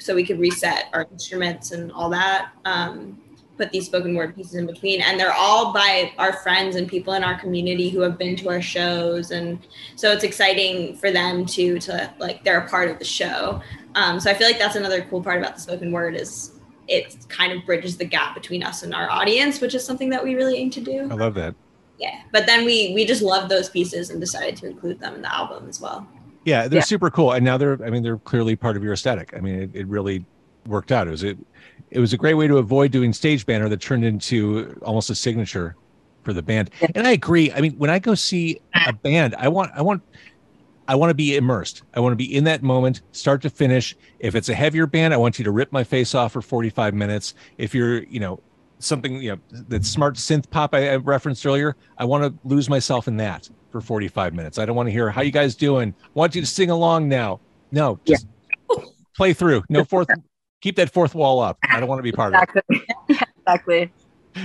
so 0.02 0.14
we 0.14 0.24
could 0.24 0.38
reset 0.38 0.86
our 0.92 1.06
instruments 1.10 1.72
and 1.72 1.92
all 1.92 2.10
that. 2.10 2.52
Um, 2.64 3.18
put 3.56 3.70
these 3.70 3.86
spoken 3.86 4.14
word 4.14 4.34
pieces 4.34 4.54
in 4.54 4.66
between, 4.66 5.00
and 5.02 5.20
they're 5.20 5.32
all 5.32 5.72
by 5.72 6.12
our 6.18 6.32
friends 6.32 6.76
and 6.76 6.88
people 6.88 7.12
in 7.12 7.22
our 7.22 7.38
community 7.38 7.90
who 7.90 8.00
have 8.00 8.18
been 8.18 8.34
to 8.36 8.48
our 8.48 8.62
shows, 8.62 9.30
and 9.30 9.58
so 9.94 10.10
it's 10.10 10.24
exciting 10.24 10.96
for 10.96 11.10
them 11.10 11.46
to 11.46 11.78
to 11.80 12.12
like 12.18 12.44
they're 12.44 12.60
a 12.60 12.68
part 12.68 12.90
of 12.90 12.98
the 12.98 13.04
show. 13.04 13.60
Um, 13.94 14.18
so 14.20 14.30
I 14.30 14.34
feel 14.34 14.46
like 14.46 14.58
that's 14.58 14.76
another 14.76 15.02
cool 15.02 15.22
part 15.22 15.38
about 15.38 15.54
the 15.54 15.60
spoken 15.60 15.92
word 15.92 16.14
is 16.14 16.52
it 16.88 17.26
kind 17.28 17.52
of 17.52 17.64
bridges 17.64 17.96
the 17.96 18.04
gap 18.04 18.34
between 18.34 18.62
us 18.62 18.82
and 18.82 18.94
our 18.94 19.08
audience, 19.10 19.60
which 19.60 19.74
is 19.74 19.84
something 19.84 20.10
that 20.10 20.22
we 20.22 20.34
really 20.34 20.56
aim 20.56 20.70
to 20.70 20.80
do. 20.80 21.08
I 21.10 21.14
love 21.14 21.34
that. 21.34 21.54
Yeah. 21.98 22.20
But 22.32 22.46
then 22.46 22.64
we 22.64 22.92
we 22.94 23.04
just 23.04 23.22
love 23.22 23.48
those 23.48 23.68
pieces 23.68 24.10
and 24.10 24.20
decided 24.20 24.56
to 24.56 24.66
include 24.66 24.98
them 24.98 25.14
in 25.14 25.22
the 25.22 25.34
album 25.34 25.68
as 25.68 25.80
well. 25.80 26.06
Yeah, 26.44 26.68
they're 26.68 26.78
Yeah. 26.78 26.84
super 26.84 27.10
cool, 27.10 27.32
and 27.32 27.44
now 27.44 27.56
they're. 27.56 27.78
I 27.84 27.90
mean, 27.90 28.02
they're 28.02 28.18
clearly 28.18 28.56
part 28.56 28.76
of 28.76 28.82
your 28.82 28.92
aesthetic. 28.92 29.32
I 29.36 29.40
mean, 29.40 29.54
it, 29.54 29.70
it 29.74 29.86
really 29.86 30.24
worked 30.66 30.92
out. 30.92 31.06
It 31.06 31.10
was 31.10 31.22
it, 31.22 31.38
it 31.90 32.00
was 32.00 32.12
a 32.12 32.16
great 32.16 32.34
way 32.34 32.46
to 32.46 32.58
avoid 32.58 32.90
doing 32.90 33.12
stage 33.12 33.46
banner 33.46 33.68
that 33.68 33.80
turned 33.80 34.04
into 34.04 34.78
almost 34.82 35.10
a 35.10 35.14
signature 35.14 35.76
for 36.22 36.32
the 36.32 36.42
band. 36.42 36.70
And 36.94 37.06
I 37.06 37.12
agree. 37.12 37.52
I 37.52 37.60
mean, 37.60 37.72
when 37.72 37.90
I 37.90 37.98
go 37.98 38.14
see 38.14 38.60
a 38.74 38.78
uh-huh. 38.78 38.92
band, 39.02 39.34
I 39.36 39.48
want 39.48 39.72
I 39.74 39.82
want 39.82 40.02
I 40.88 40.94
want 40.94 41.10
to 41.10 41.14
be 41.14 41.36
immersed. 41.36 41.82
I 41.94 42.00
want 42.00 42.12
to 42.12 42.16
be 42.16 42.34
in 42.34 42.44
that 42.44 42.62
moment, 42.62 43.02
start 43.12 43.42
to 43.42 43.50
finish. 43.50 43.96
If 44.18 44.34
it's 44.34 44.48
a 44.48 44.54
heavier 44.54 44.86
band, 44.86 45.14
I 45.14 45.16
want 45.16 45.38
you 45.38 45.44
to 45.44 45.50
rip 45.50 45.72
my 45.72 45.84
face 45.84 46.14
off 46.14 46.32
for 46.32 46.42
45 46.42 46.94
minutes. 46.94 47.34
If 47.56 47.74
you're, 47.74 48.02
you 48.04 48.20
know, 48.20 48.40
something, 48.78 49.22
you 49.22 49.32
know, 49.32 49.38
that 49.68 49.84
smart 49.84 50.16
synth 50.16 50.50
pop 50.50 50.74
I 50.74 50.96
referenced 50.96 51.46
earlier, 51.46 51.76
I 51.98 52.04
want 52.04 52.24
to 52.24 52.48
lose 52.48 52.68
myself 52.68 53.06
in 53.06 53.16
that 53.18 53.48
for 53.72 53.80
45 53.80 54.34
minutes. 54.34 54.58
I 54.58 54.66
don't 54.66 54.76
want 54.76 54.86
to 54.86 54.92
hear 54.92 55.10
how 55.10 55.22
you 55.22 55.32
guys 55.32 55.54
doing. 55.54 55.94
I 56.02 56.08
want 56.14 56.34
you 56.34 56.40
to 56.42 56.46
sing 56.46 56.70
along 56.70 57.08
now. 57.08 57.40
No, 57.72 57.98
just 58.04 58.26
play 59.16 59.32
through. 59.32 59.64
No 59.68 59.84
fourth. 59.84 60.08
Keep 60.60 60.76
that 60.76 60.92
fourth 60.92 61.14
wall 61.14 61.40
up. 61.40 61.58
I 61.68 61.80
don't 61.80 61.88
want 61.88 61.98
to 61.98 62.02
be 62.04 62.12
part 62.12 62.34
of 62.34 62.42
it 62.42 62.64
Exactly. 62.68 63.26
exactly. 63.38 63.92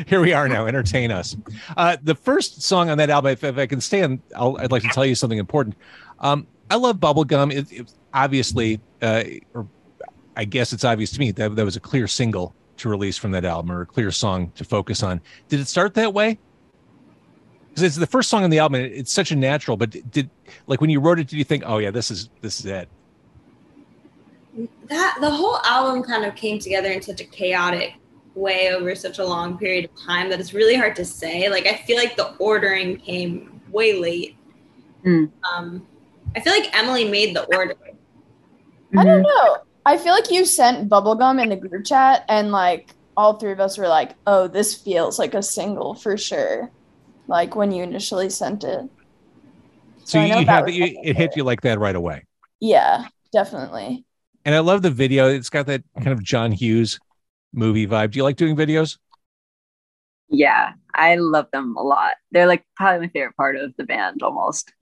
here 0.08 0.22
we 0.22 0.34
are 0.34 0.48
now. 0.48 0.66
Entertain 0.66 1.12
us. 1.12 1.36
Uh, 1.76 1.98
the 2.02 2.16
first 2.16 2.64
song 2.64 2.90
on 2.90 2.98
that 2.98 3.10
album, 3.10 3.32
if, 3.32 3.44
if 3.44 3.58
I 3.58 3.68
can 3.68 3.82
stand, 3.82 4.22
I'll, 4.36 4.58
I'd 4.58 4.72
like 4.72 4.82
to 4.84 4.90
tell 4.90 5.06
you 5.06 5.14
something 5.14 5.38
important. 5.38 5.76
Um, 6.20 6.48
I 6.72 6.76
love 6.76 6.98
Bubblegum. 6.98 7.54
It, 7.54 7.72
it 7.72 7.94
obviously, 8.14 8.80
uh, 9.02 9.24
or 9.54 9.68
I 10.36 10.46
guess 10.46 10.74
it's 10.74 10.84
obvious 10.84 11.12
to 11.12 11.20
me 11.20 11.32
that 11.32 11.56
that 11.56 11.66
was 11.66 11.76
a 11.76 11.80
clear 11.80 12.08
single 12.08 12.56
to 12.78 12.90
release 12.90 13.18
from 13.18 13.32
that 13.32 13.46
album 13.46 13.72
or 13.72 13.82
a 13.82 13.86
clear 13.86 14.12
song 14.12 14.52
to 14.56 14.64
focus 14.64 15.04
on. 15.04 15.22
Did 15.50 15.60
it 15.60 15.68
start 15.68 15.94
that 15.96 16.14
way? 16.14 16.40
Because 17.78 17.90
it's 17.90 17.98
the 17.98 18.08
first 18.08 18.32
song 18.32 18.44
on 18.44 18.50
the 18.50 18.58
album. 18.58 18.82
and 18.82 18.92
It's 18.92 19.14
such 19.14 19.32
a 19.32 19.36
natural, 19.36 19.78
but 19.78 19.92
did 20.10 20.32
like 20.66 20.82
when 20.82 20.90
you 20.90 21.00
wrote 21.00 21.20
it, 21.20 21.28
did 21.28 21.38
you 21.38 21.44
think, 21.44 21.62
oh 21.64 21.78
yeah, 21.78 21.92
this 21.92 22.10
is 22.10 22.28
this 22.42 22.60
is 22.60 22.66
it? 22.66 22.90
that 24.88 25.18
the 25.22 25.30
whole 25.30 25.60
album 25.64 26.02
kind 26.02 26.26
of 26.26 26.34
came 26.34 26.58
together 26.58 26.90
in 26.90 27.04
such 27.04 27.22
a 27.22 27.24
chaotic 27.24 27.94
way 28.34 28.74
over 28.74 28.96
such 28.96 29.20
a 29.20 29.24
long 29.24 29.60
period 29.60 29.86
of 29.86 29.92
time 30.08 30.28
that 30.32 30.40
it's 30.40 30.56
really 30.56 30.74
hard 30.74 30.96
to 30.96 31.06
say. 31.06 31.50
Like 31.50 31.68
I 31.68 31.76
feel 31.76 31.98
like 31.98 32.16
the 32.16 32.30
ordering 32.40 32.98
came 32.98 33.62
way 33.70 34.00
late. 34.00 34.36
Mm. 35.06 35.30
Um, 35.54 35.86
I 36.36 36.40
feel 36.40 36.54
like 36.54 36.76
Emily 36.76 37.08
made 37.08 37.36
the 37.36 37.44
order. 37.56 37.76
I 38.98 39.04
don't 39.04 39.22
know. 39.22 39.58
I 39.86 40.00
feel 40.00 40.14
like 40.14 40.32
you 40.32 40.46
sent 40.46 40.90
bubblegum 40.90 41.40
in 41.44 41.50
the 41.50 41.56
group 41.56 41.86
chat 41.86 42.26
and 42.28 42.52
like 42.52 42.96
all 43.16 43.34
three 43.34 43.52
of 43.52 43.60
us 43.60 43.78
were 43.78 43.88
like, 43.88 44.16
"Oh, 44.26 44.48
this 44.48 44.74
feels 44.74 45.20
like 45.20 45.36
a 45.36 45.44
single 45.44 45.94
for 45.94 46.18
sure." 46.18 46.72
Like 47.28 47.56
when 47.56 47.72
you 47.72 47.84
initially 47.84 48.30
sent 48.30 48.64
it. 48.64 48.90
So 50.04 50.20
I 50.20 50.24
you, 50.24 50.32
know 50.32 50.40
you 50.40 50.46
that 50.46 50.52
have 50.52 50.70
you, 50.70 51.00
it 51.04 51.18
hit 51.18 51.36
you 51.36 51.44
like 51.44 51.62
that 51.62 51.80
right 51.80 51.96
away. 51.96 52.26
Yeah, 52.60 53.08
definitely. 53.34 54.06
And 54.46 54.56
I 54.56 54.60
love 54.60 54.82
the 54.82 54.90
video. 54.90 55.28
It's 55.28 55.50
got 55.50 55.66
that 55.68 55.84
kind 55.96 56.14
of 56.14 56.24
John 56.24 56.54
Hughes 56.54 57.00
movie 57.54 57.86
vibe. 57.86 58.12
Do 58.12 58.18
you 58.18 58.24
like 58.24 58.38
doing 58.38 58.56
videos? 58.56 58.98
Yeah, 60.30 60.74
I 60.94 61.16
love 61.16 61.48
them 61.52 61.76
a 61.78 61.84
lot. 61.84 62.14
They're 62.32 62.48
like 62.48 62.66
probably 62.76 63.08
my 63.08 63.12
favorite 63.12 63.36
part 63.36 63.58
of 63.58 63.74
the 63.78 63.84
band 63.84 64.24
almost. 64.24 64.74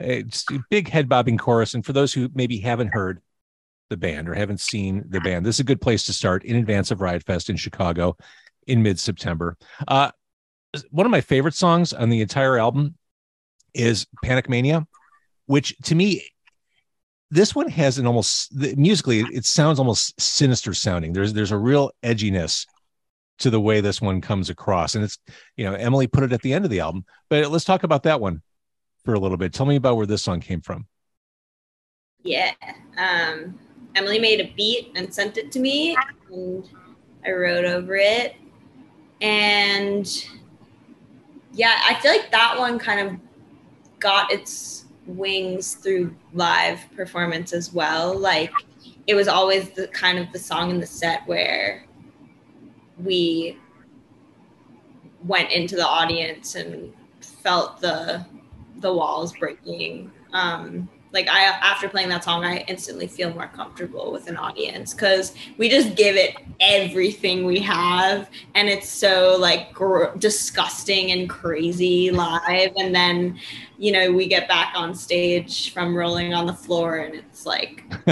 It's 0.00 0.44
a 0.50 0.60
big 0.70 0.88
head 0.88 1.08
bobbing 1.08 1.38
chorus. 1.38 1.74
And 1.74 1.84
for 1.84 1.92
those 1.92 2.12
who 2.12 2.30
maybe 2.34 2.58
haven't 2.58 2.88
heard 2.88 3.20
the 3.88 3.96
band 3.96 4.28
or 4.28 4.34
haven't 4.34 4.60
seen 4.60 5.04
the 5.08 5.20
band, 5.20 5.46
this 5.46 5.56
is 5.56 5.60
a 5.60 5.64
good 5.64 5.80
place 5.80 6.04
to 6.04 6.12
start 6.12 6.44
in 6.44 6.56
advance 6.56 6.90
of 6.90 7.00
Riot 7.00 7.24
Fest 7.24 7.48
in 7.48 7.56
Chicago 7.56 8.16
in 8.66 8.82
mid 8.82 8.98
September. 8.98 9.56
Uh, 9.88 10.10
one 10.90 11.06
of 11.06 11.10
my 11.10 11.20
favorite 11.20 11.54
songs 11.54 11.92
on 11.92 12.08
the 12.08 12.20
entire 12.20 12.58
album 12.58 12.96
is 13.74 14.06
Panic 14.24 14.48
Mania, 14.48 14.86
which 15.46 15.76
to 15.84 15.94
me, 15.94 16.22
this 17.30 17.54
one 17.54 17.68
has 17.68 17.98
an 17.98 18.06
almost 18.06 18.54
musically, 18.76 19.20
it 19.20 19.44
sounds 19.44 19.78
almost 19.78 20.20
sinister 20.20 20.72
sounding. 20.72 21.12
There's 21.12 21.32
there's 21.32 21.52
a 21.52 21.58
real 21.58 21.90
edginess 22.02 22.66
to 23.38 23.50
the 23.50 23.60
way 23.60 23.80
this 23.80 24.00
one 24.00 24.20
comes 24.20 24.48
across, 24.48 24.94
and 24.94 25.04
it's 25.04 25.18
you 25.56 25.64
know 25.64 25.74
Emily 25.74 26.06
put 26.06 26.24
it 26.24 26.32
at 26.32 26.42
the 26.42 26.52
end 26.52 26.64
of 26.64 26.70
the 26.70 26.80
album. 26.80 27.04
But 27.28 27.50
let's 27.50 27.64
talk 27.64 27.82
about 27.82 28.04
that 28.04 28.20
one 28.20 28.42
for 29.04 29.14
a 29.14 29.18
little 29.18 29.36
bit. 29.36 29.52
Tell 29.52 29.66
me 29.66 29.76
about 29.76 29.96
where 29.96 30.06
this 30.06 30.22
song 30.22 30.40
came 30.40 30.60
from. 30.60 30.86
Yeah. 32.22 32.52
Um, 32.98 33.58
Emily 33.94 34.18
made 34.18 34.40
a 34.40 34.52
beat 34.56 34.92
and 34.94 35.12
sent 35.12 35.36
it 35.36 35.50
to 35.52 35.60
me, 35.60 35.96
and 36.30 36.68
I 37.24 37.30
wrote 37.30 37.64
over 37.64 37.96
it. 37.96 38.36
And 39.20 40.06
yeah, 41.56 41.80
I 41.88 41.94
feel 41.94 42.12
like 42.12 42.30
that 42.32 42.58
one 42.58 42.78
kind 42.78 43.08
of 43.08 43.16
got 43.98 44.30
its 44.30 44.84
wings 45.06 45.74
through 45.74 46.14
live 46.34 46.80
performance 46.94 47.54
as 47.54 47.72
well. 47.72 48.16
Like 48.16 48.52
it 49.06 49.14
was 49.14 49.26
always 49.26 49.70
the 49.70 49.88
kind 49.88 50.18
of 50.18 50.30
the 50.32 50.38
song 50.38 50.70
in 50.70 50.80
the 50.80 50.86
set 50.86 51.26
where 51.26 51.86
we 53.02 53.58
went 55.24 55.50
into 55.50 55.76
the 55.76 55.86
audience 55.86 56.56
and 56.56 56.92
felt 57.20 57.80
the 57.80 58.24
the 58.80 58.92
walls 58.92 59.32
breaking. 59.38 60.12
Um, 60.34 60.90
like 61.12 61.28
I 61.28 61.44
after 61.44 61.88
playing 61.88 62.08
that 62.10 62.24
song, 62.24 62.44
I 62.44 62.58
instantly 62.68 63.06
feel 63.06 63.32
more 63.32 63.46
comfortable 63.48 64.12
with 64.12 64.28
an 64.28 64.36
audience 64.36 64.92
because 64.92 65.34
we 65.56 65.68
just 65.68 65.96
give 65.96 66.16
it 66.16 66.36
everything 66.60 67.44
we 67.46 67.58
have, 67.60 68.28
and 68.54 68.68
it's 68.68 68.88
so 68.88 69.36
like 69.38 69.72
gr- 69.72 70.14
disgusting 70.18 71.12
and 71.12 71.28
crazy 71.30 72.10
live, 72.10 72.72
and 72.76 72.94
then 72.94 73.38
you 73.78 73.92
know 73.92 74.12
we 74.12 74.26
get 74.26 74.48
back 74.48 74.72
on 74.74 74.94
stage 74.94 75.72
from 75.72 75.96
rolling 75.96 76.34
on 76.34 76.46
the 76.46 76.52
floor, 76.52 76.96
and 76.96 77.14
it's 77.14 77.46
like 77.46 77.84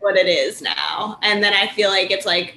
what 0.00 0.16
it 0.16 0.26
is 0.26 0.62
now, 0.62 1.18
and 1.22 1.42
then 1.42 1.52
I 1.54 1.68
feel 1.68 1.90
like 1.90 2.10
it's 2.10 2.26
like. 2.26 2.56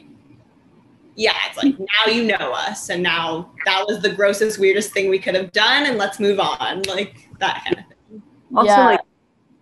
Yeah, 1.16 1.36
it's 1.48 1.58
like 1.58 1.78
now 1.78 2.12
you 2.12 2.24
know 2.24 2.54
us, 2.54 2.90
and 2.90 3.04
now 3.04 3.52
that 3.68 3.86
was 3.86 4.02
the 4.02 4.10
grossest, 4.10 4.58
weirdest 4.58 4.94
thing 4.94 5.12
we 5.12 5.20
could 5.20 5.36
have 5.36 5.52
done, 5.52 5.86
and 5.86 6.00
let's 6.00 6.20
move 6.20 6.40
on. 6.40 6.82
Like 6.88 7.30
that 7.38 7.64
kind 7.64 7.78
of 7.78 7.86
thing. 7.86 8.24
Also, 8.56 8.68
Yeah. 8.70 8.86
like 8.86 9.00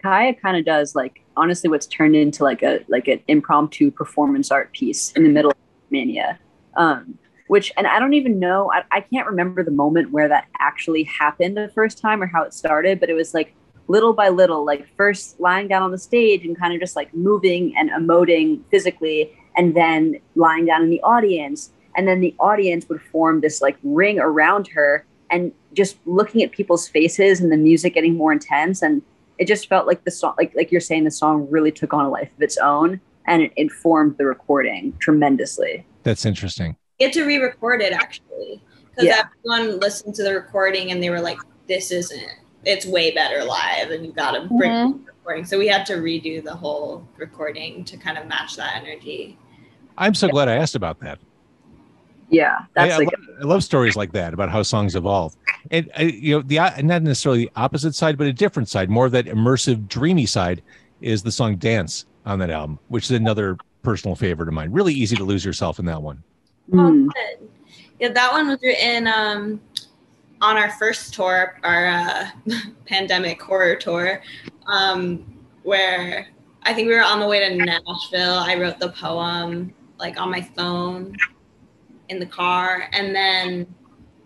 Kaya 0.01 0.33
kind 0.33 0.57
of 0.57 0.65
does 0.65 0.95
like 0.95 1.23
honestly 1.37 1.69
what's 1.69 1.87
turned 1.87 2.15
into 2.15 2.43
like 2.43 2.63
a 2.63 2.79
like 2.87 3.07
an 3.07 3.21
impromptu 3.27 3.91
performance 3.91 4.51
art 4.51 4.71
piece 4.73 5.11
in 5.13 5.23
the 5.23 5.29
middle 5.29 5.51
of 5.51 5.57
Mania. 5.89 6.39
Um, 6.75 7.17
which 7.47 7.71
and 7.75 7.85
I 7.85 7.99
don't 7.99 8.13
even 8.13 8.39
know 8.39 8.71
I, 8.71 8.83
I 8.91 9.01
can't 9.01 9.27
remember 9.27 9.63
the 9.63 9.71
moment 9.71 10.11
where 10.11 10.29
that 10.29 10.47
actually 10.59 11.03
happened 11.03 11.57
the 11.57 11.69
first 11.75 11.97
time 11.97 12.21
or 12.23 12.27
how 12.27 12.43
it 12.43 12.53
started, 12.53 12.99
but 12.99 13.09
it 13.09 13.13
was 13.13 13.33
like 13.33 13.53
little 13.91 14.13
by 14.13 14.29
little, 14.29 14.65
like 14.65 14.87
first 14.95 15.39
lying 15.39 15.67
down 15.67 15.83
on 15.83 15.91
the 15.91 15.97
stage 15.97 16.45
and 16.45 16.57
kind 16.57 16.73
of 16.73 16.79
just 16.79 16.95
like 16.95 17.13
moving 17.13 17.75
and 17.77 17.89
emoting 17.91 18.61
physically, 18.71 19.37
and 19.57 19.75
then 19.75 20.15
lying 20.35 20.65
down 20.65 20.81
in 20.81 20.89
the 20.89 21.01
audience. 21.01 21.71
And 21.95 22.07
then 22.07 22.21
the 22.21 22.33
audience 22.39 22.87
would 22.87 23.01
form 23.01 23.41
this 23.41 23.61
like 23.61 23.77
ring 23.83 24.17
around 24.17 24.67
her 24.69 25.05
and 25.29 25.51
just 25.73 25.97
looking 26.05 26.41
at 26.41 26.51
people's 26.51 26.87
faces 26.87 27.41
and 27.41 27.51
the 27.51 27.57
music 27.57 27.93
getting 27.93 28.15
more 28.15 28.31
intense. 28.31 28.81
And 28.81 29.01
it 29.37 29.47
just 29.47 29.67
felt 29.67 29.87
like 29.87 30.03
the 30.03 30.11
song, 30.11 30.33
like, 30.37 30.53
like 30.55 30.71
you're 30.71 30.81
saying, 30.81 31.03
the 31.03 31.11
song 31.11 31.47
really 31.49 31.71
took 31.71 31.93
on 31.93 32.05
a 32.05 32.09
life 32.09 32.31
of 32.35 32.41
its 32.41 32.57
own 32.57 32.99
and 33.27 33.41
it 33.41 33.51
informed 33.55 34.17
the 34.17 34.25
recording 34.25 34.93
tremendously. 34.99 35.85
That's 36.03 36.25
interesting. 36.25 36.75
get 36.99 37.13
to 37.13 37.23
re-record 37.25 37.81
it 37.81 37.93
actually 37.93 38.61
because 38.91 39.05
Yeah. 39.05 39.23
everyone 39.49 39.79
listened 39.79 40.13
to 40.15 40.23
the 40.23 40.35
recording 40.35 40.91
and 40.91 41.01
they 41.01 41.09
were 41.09 41.19
like 41.21 41.39
this 41.67 41.91
isn't 41.91 42.23
it's 42.63 42.85
way 42.85 43.09
better 43.09 43.43
live 43.43 43.89
and 43.89 44.05
you 44.05 44.11
gotta 44.11 44.41
bring 44.41 44.69
Mhm. 44.71 45.05
the 45.05 45.11
recording 45.11 45.43
so 45.45 45.57
we 45.57 45.67
had 45.67 45.83
to 45.87 45.93
redo 45.93 46.43
the 46.43 46.53
whole 46.53 47.07
recording 47.17 47.83
to 47.85 47.97
kind 47.97 48.19
of 48.19 48.27
match 48.27 48.55
that 48.55 48.75
energy 48.75 49.35
I'm 49.97 50.13
so 50.13 50.27
glad 50.27 50.47
I 50.47 50.55
asked 50.57 50.75
about 50.75 50.99
that. 50.99 51.17
Yeah. 52.31 52.59
That's 52.73 52.93
I, 52.93 52.95
I 52.95 52.97
like, 52.99 53.07
love, 53.07 53.35
I 53.41 53.43
love 53.43 53.63
stories 53.63 53.95
like 53.95 54.13
that 54.13 54.33
about 54.33 54.49
how 54.49 54.63
songs 54.63 54.95
evolve. 54.95 55.35
And 55.69 55.91
uh, 55.99 56.03
you 56.03 56.35
know, 56.35 56.41
the 56.41 56.59
uh, 56.59 56.81
not 56.81 57.03
necessarily 57.03 57.45
the 57.45 57.51
opposite 57.55 57.93
side, 57.93 58.17
but 58.17 58.25
a 58.25 58.33
different 58.33 58.69
side, 58.69 58.89
more 58.89 59.05
of 59.05 59.11
that 59.11 59.25
immersive, 59.25 59.87
dreamy 59.87 60.25
side, 60.25 60.63
is 61.01 61.21
the 61.21 61.31
song 61.31 61.57
"Dance" 61.57 62.05
on 62.25 62.39
that 62.39 62.49
album, 62.49 62.79
which 62.87 63.05
is 63.05 63.11
another 63.11 63.57
personal 63.83 64.15
favorite 64.15 64.47
of 64.47 64.53
mine. 64.53 64.71
Really 64.71 64.93
easy 64.93 65.15
to 65.17 65.23
lose 65.23 65.43
yourself 65.45 65.77
in 65.77 65.85
that 65.85 66.01
one. 66.01 66.23
mm, 66.71 67.07
Oh, 67.15 67.47
yeah 67.99 68.09
that 68.09 68.31
one 68.31 68.47
was 68.47 68.59
written 68.63 69.07
um 69.07 69.61
on 70.41 70.57
our 70.57 70.71
first 70.71 71.13
tour 71.13 71.59
our 71.63 71.87
uh, 71.87 72.29
pandemic 72.85 73.41
horror 73.41 73.75
tour 73.75 74.21
um 74.67 75.23
where 75.63 76.27
i 76.63 76.73
think 76.73 76.87
we 76.87 76.95
were 76.95 77.03
on 77.03 77.19
the 77.19 77.27
way 77.27 77.39
to 77.39 77.55
nashville 77.55 78.35
i 78.35 78.55
wrote 78.55 78.79
the 78.79 78.89
poem 78.89 79.73
like 79.99 80.19
on 80.19 80.31
my 80.31 80.41
phone 80.41 81.15
in 82.11 82.19
the 82.19 82.25
car 82.25 82.87
and 82.91 83.15
then 83.15 83.65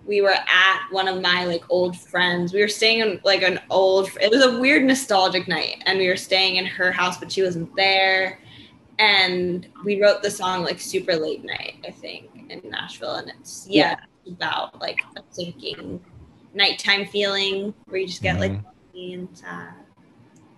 we 0.05 0.21
were 0.21 0.35
at 0.35 0.87
one 0.91 1.07
of 1.07 1.19
my 1.21 1.45
like 1.45 1.63
old 1.69 1.97
friends. 1.97 2.53
We 2.53 2.61
were 2.61 2.67
staying 2.67 2.99
in 2.99 3.19
like 3.23 3.41
an 3.41 3.59
old 3.69 4.09
it 4.21 4.29
was 4.29 4.43
a 4.43 4.59
weird 4.59 4.83
nostalgic 4.83 5.47
night 5.47 5.81
and 5.85 5.97
we 5.97 6.07
were 6.07 6.17
staying 6.17 6.57
in 6.57 6.65
her 6.65 6.91
house 6.91 7.17
but 7.17 7.31
she 7.31 7.41
wasn't 7.41 7.73
there. 7.75 8.39
And 8.99 9.67
we 9.83 10.01
wrote 10.01 10.21
the 10.23 10.31
song 10.31 10.63
like 10.63 10.79
super 10.79 11.15
late 11.15 11.43
night 11.43 11.75
i 11.87 11.91
think 11.91 12.29
in 12.49 12.61
nashville 12.69 13.15
and 13.15 13.29
it's 13.37 13.67
yeah, 13.69 13.95
it's 14.25 14.33
about 14.35 14.79
like 14.79 14.99
a 15.17 15.21
sinking 15.31 15.99
nighttime 16.53 17.05
feeling 17.05 17.73
where 17.85 17.99
you 17.99 18.07
just 18.07 18.21
get 18.21 18.39
like 18.39 18.51
Mhm. 18.51 18.63
lonely 18.93 19.13
and 19.13 19.37
sad 19.37 19.84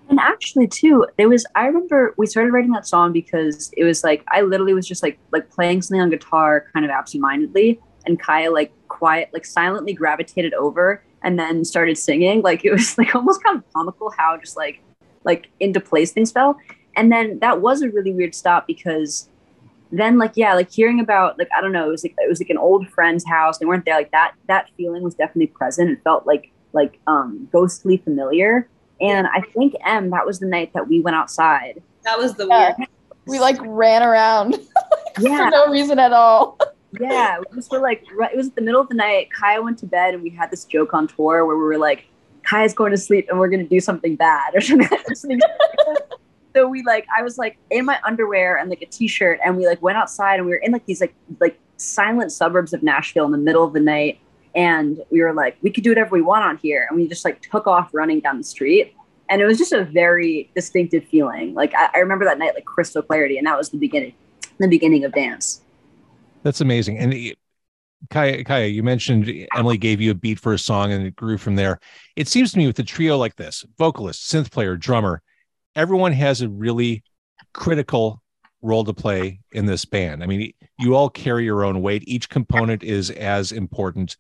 And 0.10 0.20
actually, 0.20 0.68
too, 0.68 1.06
there 1.18 1.28
was. 1.28 1.46
I 1.56 1.66
remember 1.66 2.14
we 2.18 2.28
started 2.28 2.54
writing 2.54 2.72
that 2.72 2.88
song 2.88 3.12
because 3.12 3.72
it 3.76 3.84
was 3.84 4.04
like 4.04 4.24
I 4.30 4.42
literally 4.42 4.74
was 4.74 4.88
just 4.88 5.04
like 5.04 5.20
like 5.32 5.50
playing 5.50 5.82
something 5.82 6.02
on 6.02 6.10
guitar, 6.10 6.66
kind 6.74 6.86
of 6.86 6.92
absentmindedly, 6.92 7.80
and 8.06 8.20
Kaya 8.20 8.52
like 8.52 8.72
quiet, 8.88 9.30
like 9.34 9.46
silently 9.46 9.94
gravitated 9.94 10.54
over 10.54 11.04
and 11.24 11.38
then 11.38 11.66
started 11.66 11.98
singing. 11.98 12.42
Like 12.42 12.64
it 12.64 12.72
was 12.72 12.98
like 12.98 13.14
almost 13.16 13.44
kind 13.44 13.58
of 13.58 13.64
comical 13.74 14.12
how 14.18 14.38
just 14.38 14.58
like 14.58 14.82
like 15.24 15.48
into 15.60 15.80
place 15.80 16.12
things 16.12 16.32
fell. 16.32 16.58
And 16.96 17.12
then 17.12 17.40
that 17.40 17.62
was 17.62 17.82
a 17.82 17.90
really 17.90 18.14
weird 18.14 18.34
stop 18.34 18.66
because 18.66 19.30
then 19.92 20.18
like 20.18 20.34
yeah, 20.36 20.54
like 20.54 20.72
hearing 20.72 21.00
about 21.00 21.38
like 21.38 21.50
I 21.56 21.62
don't 21.62 21.72
know, 21.72 21.88
it 21.88 21.92
was 21.92 22.04
like 22.04 22.16
it 22.18 22.30
was 22.30 22.40
like 22.40 22.50
an 22.50 22.58
old 22.58 22.88
friend's 22.90 23.28
house. 23.28 23.58
They 23.58 23.66
weren't 23.66 23.86
there. 23.86 23.96
Like 23.96 24.12
that 24.12 24.34
that 24.48 24.70
feeling 24.78 25.04
was 25.04 25.16
definitely 25.16 25.48
present. 25.48 25.92
It 25.92 26.00
felt 26.04 26.26
like 26.26 26.52
like 26.74 27.00
um 27.08 27.48
ghostly 27.52 27.98
familiar. 27.98 28.70
And 29.02 29.28
I 29.28 29.42
think 29.54 29.76
M, 29.86 30.10
that 30.12 30.26
was 30.26 30.40
the 30.40 30.48
night 30.48 30.72
that 30.74 30.88
we 30.88 31.02
went 31.02 31.16
outside. 31.16 31.82
That 32.04 32.18
was 32.18 32.34
the 32.36 32.48
Yeah. 32.48 32.74
weird. 32.78 32.90
We 33.26 33.40
like 33.40 33.58
ran 33.62 34.04
around 34.04 34.58
Yeah. 35.20 35.46
for 35.46 35.52
no 35.52 35.68
reason 35.68 36.00
at 36.00 36.14
all. 36.14 36.58
Yeah, 37.00 37.40
we 37.40 37.56
just 37.58 37.70
were 37.72 37.80
like, 37.80 38.04
right, 38.16 38.32
it 38.34 38.38
was 38.38 38.50
the 38.52 38.62
middle 38.62 38.80
of 38.82 38.88
the 38.88 38.96
night. 38.96 39.28
Kaya 39.38 39.62
went 39.62 39.78
to 39.80 39.86
bed, 39.86 40.14
and 40.14 40.24
we 40.24 40.30
had 40.30 40.50
this 40.50 40.64
joke 40.64 40.94
on 40.94 41.08
tour 41.08 41.46
where 41.46 41.58
we 41.58 41.64
were 41.64 41.78
like, 41.78 42.06
Kaya's 42.44 42.74
going 42.74 42.92
to 42.92 42.98
sleep, 42.98 43.28
and 43.30 43.38
we're 43.38 43.50
going 43.50 43.62
to 43.62 43.70
do 43.70 43.82
something 43.82 44.16
bad 44.16 44.52
or 44.56 44.62
something. 44.62 44.88
something- 45.14 45.40
so 46.56 46.68
we 46.68 46.82
like, 46.88 47.06
I 47.16 47.22
was 47.22 47.38
like 47.38 47.58
in 47.70 47.86
my 47.86 48.00
underwear 48.04 48.58
and 48.58 48.70
like 48.70 48.82
a 48.82 48.86
t-shirt, 48.88 49.40
and 49.46 49.58
we 49.58 49.68
like 49.68 49.82
went 49.82 49.98
outside, 49.98 50.36
and 50.40 50.46
we 50.46 50.52
were 50.54 50.58
in 50.58 50.72
like 50.72 50.86
these 50.86 51.02
like 51.02 51.14
like 51.40 51.60
silent 51.76 52.32
suburbs 52.32 52.74
of 52.74 52.82
Nashville 52.82 53.26
in 53.26 53.32
the 53.34 53.38
middle 53.38 53.64
of 53.66 53.74
the 53.74 53.80
night, 53.82 54.20
and 54.58 55.00
we 55.12 55.22
were 55.22 55.34
like, 55.34 55.56
we 55.62 55.72
could 55.72 55.84
do 55.84 55.92
whatever 55.92 56.10
we 56.12 56.22
want 56.22 56.44
on 56.44 56.58
here, 56.58 56.88
and 56.90 57.00
we 57.00 57.08
just 57.08 57.24
like 57.24 57.42
took 57.42 57.68
off 57.68 57.94
running 57.94 58.20
down 58.20 58.38
the 58.40 58.44
street. 58.44 58.94
And 59.30 59.42
it 59.42 59.46
was 59.46 59.58
just 59.58 59.72
a 59.72 59.84
very 59.84 60.50
distinctive 60.56 61.06
feeling. 61.06 61.54
Like 61.54 61.74
I, 61.76 61.90
I 61.96 61.98
remember 62.00 62.26
that 62.26 62.40
night 62.40 62.56
like 62.56 62.66
crystal 62.66 63.02
clarity, 63.02 63.38
and 63.38 63.46
that 63.48 63.58
was 63.58 63.70
the 63.70 63.78
beginning, 63.78 64.14
the 64.58 64.68
beginning 64.68 65.06
of 65.06 65.14
dance. 65.14 65.62
That's 66.44 66.60
amazing. 66.60 66.98
And 66.98 67.14
it- 67.14 67.38
Kaya, 68.12 68.44
Kaya, 68.44 68.68
you 68.68 68.84
mentioned 68.84 69.48
Emily 69.56 69.78
gave 69.78 70.00
you 70.00 70.12
a 70.12 70.14
beat 70.14 70.40
for 70.40 70.54
a 70.54 70.60
song 70.60 70.92
and 70.92 71.08
it 71.08 71.16
grew 71.16 71.38
from 71.40 71.56
there. 71.56 71.80
It 72.16 72.28
seems 72.28 72.52
to 72.52 72.58
me 72.60 72.68
with 72.68 72.78
a 72.78 72.84
trio 72.84 73.18
like 73.18 73.36
this, 73.38 73.66
vocalist, 73.80 74.32
synth 74.32 74.52
player, 74.52 74.78
drummer, 74.78 75.24
everyone 75.76 76.12
has 76.12 76.42
a 76.42 76.48
really 76.48 77.04
critical 77.54 78.22
role 78.62 78.84
to 78.84 78.94
play 78.94 79.40
in 79.52 79.66
this 79.66 79.84
band. 79.84 80.24
I 80.24 80.28
mean, 80.28 80.54
you 80.78 80.96
all 80.96 81.10
carry 81.10 81.44
your 81.46 81.64
own 81.64 81.82
weight. 81.82 82.04
Each 82.06 82.30
component 82.30 82.84
is 82.84 83.10
as 83.10 83.52
important 83.52 84.16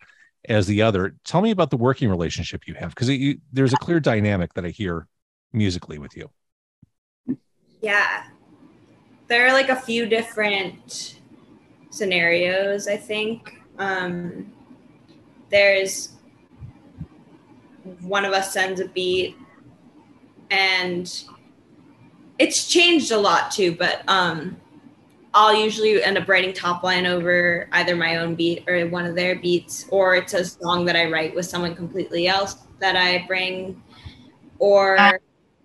as 0.47 0.67
the 0.67 0.81
other. 0.81 1.15
Tell 1.23 1.41
me 1.41 1.51
about 1.51 1.69
the 1.69 1.77
working 1.77 2.09
relationship 2.09 2.67
you 2.67 2.73
have 2.75 2.95
because 2.95 3.09
there's 3.51 3.73
a 3.73 3.77
clear 3.77 3.99
dynamic 3.99 4.53
that 4.53 4.65
I 4.65 4.69
hear 4.69 5.07
musically 5.53 5.97
with 5.97 6.15
you. 6.15 6.29
Yeah. 7.81 8.23
There 9.27 9.47
are 9.47 9.53
like 9.53 9.69
a 9.69 9.75
few 9.75 10.05
different 10.05 11.19
scenarios, 11.89 12.87
I 12.87 12.97
think. 12.97 13.59
Um, 13.77 14.53
there's 15.49 16.13
one 18.01 18.25
of 18.25 18.33
us 18.33 18.53
sends 18.53 18.79
a 18.81 18.87
beat 18.87 19.35
and 20.49 21.23
it's 22.39 22.67
changed 22.67 23.11
a 23.11 23.17
lot 23.17 23.51
too, 23.51 23.75
but 23.75 24.03
um, 24.07 24.57
I'll 25.37 25.53
usually 25.53 26.01
end 26.01 26.17
up 26.17 26.27
writing 26.27 26.51
top 26.51 26.81
line 26.81 27.05
over 27.05 27.69
either 27.71 27.95
my 27.95 28.15
own 28.15 28.33
beat 28.33 28.63
or 28.67 28.87
one 28.87 29.05
of 29.05 29.13
their 29.13 29.35
beats, 29.35 29.85
or 29.89 30.15
it's 30.15 30.33
a 30.33 30.43
song 30.43 30.83
that 30.85 30.95
I 30.95 31.11
write 31.11 31.35
with 31.35 31.45
someone 31.45 31.75
completely 31.75 32.27
else 32.27 32.55
that 32.79 32.95
I 32.95 33.23
bring, 33.27 33.83
or 34.57 34.97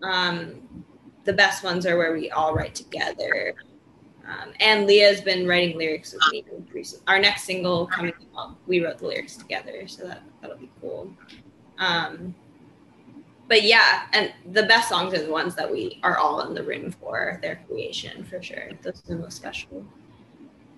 um, 0.03 0.85
the 1.25 1.33
best 1.33 1.65
ones 1.65 1.87
are 1.87 1.97
where 1.97 2.13
we 2.13 2.31
all 2.31 2.55
write 2.55 2.75
together. 2.75 3.55
Um, 4.29 4.53
and 4.61 4.87
Leah's 4.87 5.23
been 5.23 5.47
writing 5.47 5.79
lyrics 5.79 6.13
with 6.13 6.23
me. 6.31 6.45
recently. 6.71 7.05
Our 7.09 7.19
next 7.19 7.45
single 7.45 7.87
coming 7.87 8.13
out, 8.39 8.59
we 8.67 8.85
wrote 8.85 8.99
the 8.99 9.07
lyrics 9.07 9.37
together, 9.39 9.89
so 9.89 10.07
that 10.07 10.23
that'll 10.43 10.59
be 10.59 10.71
cool. 10.83 11.11
Um, 11.79 12.35
but 13.49 13.63
yeah, 13.63 14.07
and 14.13 14.33
the 14.53 14.63
best 14.63 14.89
songs 14.89 15.13
are 15.15 15.23
the 15.23 15.31
ones 15.31 15.55
that 15.57 15.71
we 15.71 16.01
are 16.03 16.17
all 16.17 16.41
in 16.41 16.55
the 16.55 16.63
room 16.63 16.91
for 16.91 17.39
their 17.43 17.61
creation, 17.69 18.25
for 18.25 18.43
sure. 18.43 18.71
Those 18.83 19.03
are 19.05 19.15
the 19.15 19.21
most 19.21 19.37
special. 19.37 19.85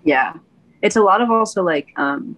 Yeah. 0.02 0.34
It's 0.82 0.96
a 0.96 1.02
lot 1.02 1.20
of 1.20 1.30
also 1.30 1.62
like 1.62 1.88
um 1.96 2.36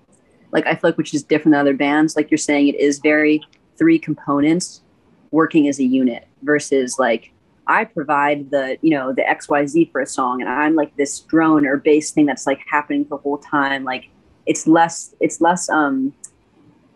like 0.53 0.67
I 0.67 0.73
feel 0.73 0.91
like 0.91 0.99
which 0.99 1.15
is 1.15 1.23
different 1.23 1.53
than 1.53 1.61
other 1.61 1.75
bands. 1.75 2.17
Like 2.17 2.31
you're 2.31 2.39
saying 2.39 2.69
it 2.69 2.77
is 2.77 2.99
very 2.99 3.43
three 3.77 3.99
components 3.99 4.83
working 5.31 5.69
as 5.69 5.79
a 5.79 5.85
unit 5.85 6.27
versus 6.43 6.99
like 6.99 7.33
I 7.67 7.85
provide 7.85 8.51
the, 8.51 8.79
you 8.81 8.91
know, 8.91 9.13
the 9.13 9.23
XYZ 9.23 9.91
for 9.91 10.01
a 10.01 10.07
song 10.07 10.41
and 10.41 10.49
I'm 10.49 10.77
like 10.77 10.97
this 10.97 11.21
drone 11.21 11.67
or 11.67 11.77
bass 11.77 12.13
thing 12.13 12.27
that's 12.27 12.47
like 12.47 12.61
happening 12.71 13.07
the 13.09 13.17
whole 13.17 13.39
time. 13.39 13.85
Like 13.85 14.09
it's 14.47 14.67
less 14.67 15.15
it's 15.21 15.41
less 15.41 15.69
um 15.69 16.15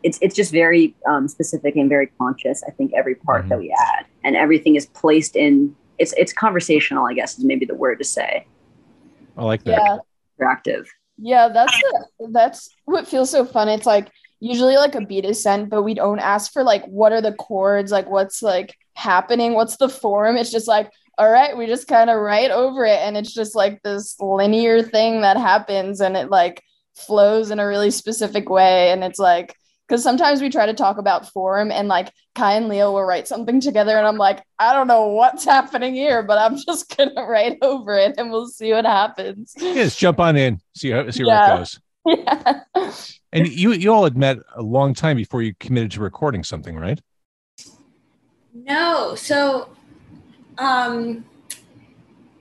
it's 0.03 0.19
it's 0.23 0.35
just 0.35 0.51
very 0.53 0.95
um 1.09 1.29
specific 1.29 1.77
and 1.77 1.89
very 1.89 2.07
conscious, 2.19 2.63
I 2.67 2.71
think, 2.71 2.93
every 2.95 3.15
part 3.15 3.45
Mhm. 3.45 3.49
that 3.51 3.59
we 3.59 3.75
add. 3.97 4.07
And 4.25 4.37
everything 4.37 4.77
is 4.77 4.87
placed 4.87 5.37
in 5.37 5.75
it's 5.99 6.13
it's 6.17 6.33
conversational, 6.33 7.07
I 7.07 7.13
guess 7.15 7.39
is 7.39 7.45
maybe 7.45 7.67
the 7.67 7.75
word 7.75 7.99
to 7.99 8.05
say. 8.05 8.47
I 9.37 9.45
like 9.45 9.65
that. 9.65 9.81
Yeah. 9.81 9.99
Interactive. 10.41 10.87
Yeah, 11.19 11.49
that's 11.49 11.79
the, 11.79 12.29
that's 12.33 12.71
what 12.87 13.07
feels 13.07 13.31
so 13.31 13.45
fun. 13.45 13.69
It's 13.69 13.85
like 13.87 14.09
usually 14.41 14.77
like 14.77 14.95
a 14.95 15.03
beat 15.05 15.27
is 15.27 15.43
sent, 15.43 15.69
but 15.69 15.83
we 15.83 15.93
don't 15.93 16.19
ask 16.19 16.51
for 16.53 16.63
like 16.63 16.85
what 16.87 17.13
are 17.13 17.21
the 17.21 17.35
chords, 17.35 17.93
like 17.93 18.09
what's 18.09 18.43
like 18.43 18.75
happening, 18.95 19.53
what's 19.53 19.77
the 19.77 19.89
form. 19.91 20.37
It's 20.39 20.51
just 20.51 20.67
like, 20.67 20.91
all 21.19 21.31
right, 21.31 21.55
we 21.57 21.67
just 21.67 21.87
kind 21.89 22.09
of 22.09 22.19
write 22.19 22.51
over 22.51 22.87
it, 22.87 22.99
and 23.01 23.19
it's 23.19 23.35
just 23.35 23.55
like 23.55 23.83
this 23.83 24.19
linear 24.19 24.83
thing 24.83 25.21
that 25.21 25.37
happens, 25.37 26.01
and 26.01 26.17
it 26.17 26.31
like 26.31 26.63
flows 26.95 27.51
in 27.51 27.59
a 27.61 27.67
really 27.67 27.91
specific 27.91 28.49
way, 28.49 28.91
and 28.91 29.05
it's 29.05 29.19
like. 29.19 29.55
Because 29.91 30.05
sometimes 30.05 30.41
we 30.41 30.51
try 30.51 30.67
to 30.67 30.73
talk 30.73 30.99
about 30.99 31.33
form, 31.33 31.73
and 31.73 31.89
like 31.89 32.13
Kai 32.37 32.55
and 32.55 32.69
Leo 32.69 32.93
will 32.93 33.03
write 33.03 33.27
something 33.27 33.61
together, 33.61 33.99
and 33.99 34.07
I'm 34.07 34.19
like, 34.19 34.41
I 34.57 34.73
don't 34.73 34.87
know 34.87 35.09
what's 35.09 35.45
happening 35.57 35.97
here, 35.97 36.23
but 36.23 36.39
I'm 36.39 36.57
just 36.65 36.97
gonna 36.97 37.27
write 37.27 37.59
over 37.61 37.99
it, 37.99 38.15
and 38.17 38.31
we'll 38.31 38.47
see 38.47 38.73
what 38.73 38.87
happens. 38.87 39.53
Yes, 39.57 39.97
jump 39.97 40.21
on 40.21 40.37
in, 40.37 40.61
see 40.77 40.91
how 40.91 41.11
see 41.11 41.25
where 41.25 41.43
it 41.43 41.59
goes. 41.59 41.81
Yeah. 42.07 42.63
And 43.31 43.47
you 43.47 43.73
you 43.73 43.93
all 43.93 44.05
had 44.05 44.17
met 44.17 44.39
a 44.55 44.63
long 44.63 44.95
time 44.95 45.17
before 45.17 45.43
you 45.43 45.55
committed 45.61 45.91
to 45.93 46.01
recording 46.01 46.43
something, 46.45 46.77
right? 46.77 46.99
No, 48.55 49.15
so 49.17 49.69
um 50.57 51.27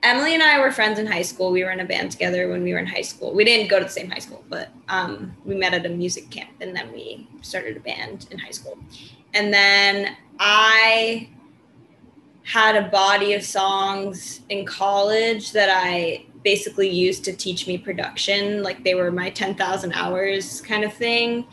Emily 0.02 0.34
and 0.34 0.42
I 0.42 0.58
were 0.58 0.70
friends 0.70 0.98
in 0.98 1.06
high 1.06 1.22
school. 1.22 1.50
We 1.50 1.62
were 1.62 1.70
in 1.70 1.80
a 1.80 1.84
band 1.84 2.10
together 2.10 2.48
when 2.48 2.62
we 2.62 2.72
were 2.72 2.78
in 2.78 2.86
high 2.86 3.02
school. 3.02 3.34
We 3.34 3.44
didn't 3.44 3.68
go 3.68 3.78
to 3.78 3.84
the 3.84 3.90
same 3.90 4.10
high 4.10 4.18
school, 4.18 4.44
but 4.48 4.70
um, 4.88 5.36
we 5.44 5.54
met 5.54 5.74
at 5.74 5.84
a 5.84 5.90
music 5.90 6.30
camp 6.30 6.50
and 6.60 6.74
then 6.74 6.90
we 6.92 7.28
started 7.42 7.76
a 7.76 7.80
band 7.80 8.26
in 8.30 8.38
high 8.38 8.50
school. 8.50 8.78
And 9.34 9.52
then 9.52 10.16
I 10.38 11.28
had 12.44 12.76
a 12.76 12.88
body 12.88 13.34
of 13.34 13.44
songs 13.44 14.40
in 14.48 14.64
college 14.64 15.52
that 15.52 15.68
I 15.70 16.24
basically 16.42 16.88
used 16.88 17.22
to 17.24 17.32
teach 17.34 17.66
me 17.66 17.76
production. 17.76 18.62
Like 18.62 18.82
they 18.82 18.94
were 18.94 19.10
my 19.10 19.28
10,000 19.30 19.92
hours 19.92 20.62
kind 20.62 20.84
of 20.84 20.94
thing. 20.94 21.46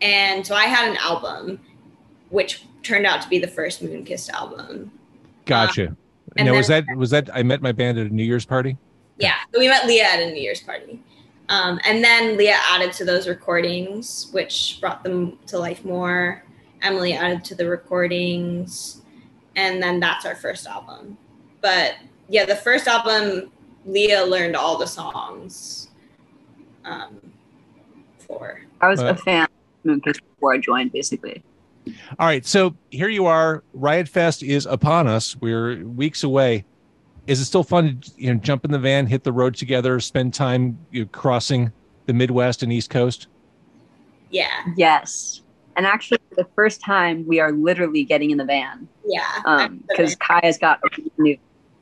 And 0.00 0.46
so 0.46 0.54
I 0.54 0.64
had 0.64 0.88
an 0.88 0.96
album, 0.98 1.60
which 2.30 2.64
turned 2.82 3.06
out 3.06 3.20
to 3.22 3.28
be 3.28 3.38
the 3.38 3.48
first 3.48 3.82
Moonkissed 3.82 4.30
album. 4.30 4.92
Gotcha. 5.44 5.96
And 6.36 6.46
now 6.46 6.54
was 6.54 6.68
that 6.68 6.84
was 6.96 7.10
that 7.10 7.28
I 7.34 7.42
met 7.42 7.62
my 7.62 7.72
band 7.72 7.98
at 7.98 8.06
a 8.06 8.14
New 8.14 8.24
Year's 8.24 8.44
party? 8.44 8.76
Yeah, 9.18 9.34
so 9.52 9.58
we 9.58 9.68
met 9.68 9.86
Leah 9.86 10.04
at 10.04 10.20
a 10.20 10.26
New 10.26 10.40
Year's 10.40 10.60
party. 10.60 11.02
Um, 11.48 11.80
and 11.84 12.04
then 12.04 12.36
Leah 12.36 12.58
added 12.70 12.92
to 12.94 13.04
those 13.04 13.26
recordings, 13.26 14.28
which 14.32 14.78
brought 14.80 15.02
them 15.02 15.38
to 15.46 15.58
life 15.58 15.84
more. 15.84 16.44
Emily 16.82 17.14
added 17.14 17.44
to 17.46 17.54
the 17.54 17.68
recordings. 17.68 19.02
And 19.56 19.82
then 19.82 19.98
that's 19.98 20.24
our 20.24 20.36
first 20.36 20.66
album. 20.66 21.16
But 21.60 21.94
yeah, 22.28 22.44
the 22.44 22.54
first 22.54 22.86
album, 22.86 23.50
Leah 23.86 24.24
learned 24.24 24.54
all 24.54 24.78
the 24.78 24.86
songs 24.86 25.88
um, 26.84 27.18
for. 28.18 28.60
I 28.80 28.88
was 28.88 29.00
Uh, 29.00 29.06
a 29.06 29.16
fan 29.16 29.48
before 29.82 30.52
I 30.52 30.58
joined, 30.58 30.92
basically. 30.92 31.42
All 32.18 32.26
right, 32.26 32.44
so 32.46 32.74
here 32.90 33.08
you 33.08 33.26
are. 33.26 33.62
Riot 33.72 34.08
Fest 34.08 34.42
is 34.42 34.66
upon 34.66 35.06
us. 35.06 35.36
We're 35.36 35.84
weeks 35.84 36.22
away. 36.24 36.64
Is 37.26 37.40
it 37.40 37.44
still 37.44 37.62
fun 37.62 38.00
to 38.00 38.10
you 38.16 38.32
know 38.32 38.40
jump 38.40 38.64
in 38.64 38.70
the 38.70 38.78
van, 38.78 39.06
hit 39.06 39.22
the 39.24 39.32
road 39.32 39.54
together, 39.54 40.00
spend 40.00 40.32
time 40.34 40.78
you 40.90 41.02
know, 41.02 41.08
crossing 41.12 41.72
the 42.06 42.12
Midwest 42.14 42.62
and 42.62 42.72
East 42.72 42.90
Coast? 42.90 43.26
Yeah, 44.30 44.48
Yes. 44.76 45.42
And 45.76 45.86
actually, 45.86 46.18
for 46.28 46.34
the 46.34 46.48
first 46.56 46.80
time, 46.80 47.24
we 47.28 47.38
are 47.38 47.52
literally 47.52 48.02
getting 48.02 48.30
in 48.32 48.36
the 48.38 48.44
van 48.44 48.88
yeah. 49.06 49.24
Um, 49.44 49.84
because 49.88 50.16
Kaya's 50.16 50.58
got 50.58 50.80
a 50.82 51.22
new 51.22 51.38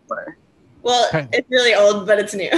for 0.06 0.36
well, 0.82 1.08
Okay. 1.08 1.26
it's 1.32 1.50
really 1.50 1.74
old, 1.74 2.06
but 2.06 2.18
it's 2.18 2.34
new. 2.34 2.50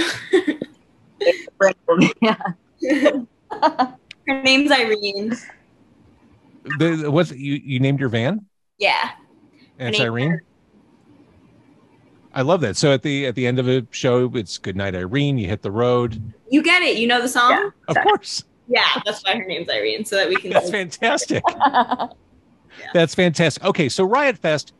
yeah. 2.21 2.35
Her 4.27 4.43
name's 4.43 4.71
Irene. 4.71 5.35
The 6.77 7.09
what's 7.11 7.31
you 7.31 7.55
you 7.63 7.79
named 7.79 7.99
your 7.99 8.09
van? 8.09 8.45
Yeah. 8.77 9.11
And 9.77 9.89
it's 9.89 9.99
Her 9.99 10.05
Irene. 10.05 10.41
I 12.33 12.43
love 12.43 12.61
that. 12.61 12.77
So 12.77 12.93
at 12.93 13.01
the 13.01 13.25
at 13.25 13.35
the 13.35 13.47
end 13.47 13.59
of 13.59 13.67
a 13.67 13.85
show, 13.91 14.31
it's 14.35 14.57
good 14.57 14.75
night, 14.75 14.95
Irene. 14.95 15.37
You 15.37 15.47
hit 15.47 15.61
the 15.61 15.71
road. 15.71 16.33
You 16.49 16.61
get 16.61 16.83
it. 16.83 16.97
You 16.97 17.07
know 17.07 17.21
the 17.21 17.29
song? 17.29 17.51
Yeah. 17.51 17.69
Of 17.87 17.93
Sorry. 17.95 18.03
course. 18.03 18.43
Yeah, 18.67 18.85
that's 19.03 19.23
why 19.23 19.35
her 19.35 19.45
name's 19.45 19.67
Irene, 19.67 20.05
so 20.05 20.15
that 20.15 20.29
we 20.29 20.35
can. 20.35 20.51
That's 20.53 20.69
fantastic. 20.69 21.43
That's 22.93 23.15
fantastic. 23.15 23.65
Okay, 23.65 23.89
so 23.89 24.03
Riot 24.03 24.37
Fest, 24.37 24.73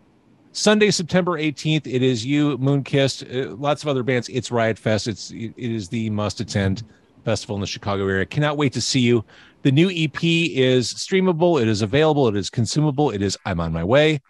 Sunday, 0.52 0.91
September 0.91 1.39
18th, 1.39 1.88
it 1.88 2.04
is 2.04 2.23
you, 2.23 2.56
Moonkissed, 2.60 3.23
uh, 3.23 3.56
lots 3.56 3.82
of 3.82 3.89
other 3.89 4.04
bands. 4.04 4.30
It's 4.30 4.52
Riot 4.52 4.78
Fest. 4.78 5.08
It's 5.08 5.32
it 5.32 5.54
is 5.58 5.89
the 5.89 6.12
must 6.12 6.39
attend 6.39 6.84
festival 7.25 7.56
in 7.56 7.62
the 7.62 7.67
Chicago 7.67 8.08
area. 8.08 8.28
Cannot 8.28 8.58
wait 8.58 8.73
to 8.73 8.82
see 8.82 8.99
you. 8.99 9.25
The 9.62 9.72
new 9.72 9.89
EP 9.89 10.24
is 10.24 10.93
streamable, 10.93 11.62
it 11.62 11.67
is 11.67 11.82
available, 11.82 12.28
it 12.30 12.36
is 12.38 12.50
consumable, 12.50 13.12
it 13.12 13.22
is 13.22 13.38
I'm 13.45 13.60
on 13.60 13.74
my 13.74 13.84
way. 13.84 14.22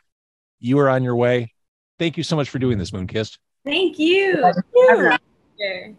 You 0.59 0.79
are 0.79 0.89
on 0.89 1.03
your 1.03 1.15
way. 1.15 1.53
Thank 1.99 2.17
you 2.17 2.23
so 2.23 2.35
much 2.35 2.49
for 2.49 2.57
doing 2.57 2.77
this, 2.77 2.91
Moonkissed. 2.91 3.37
Thank 3.63 3.99
you. 3.99 4.43
Everyone. 4.89 5.19
Sure. 5.59 5.95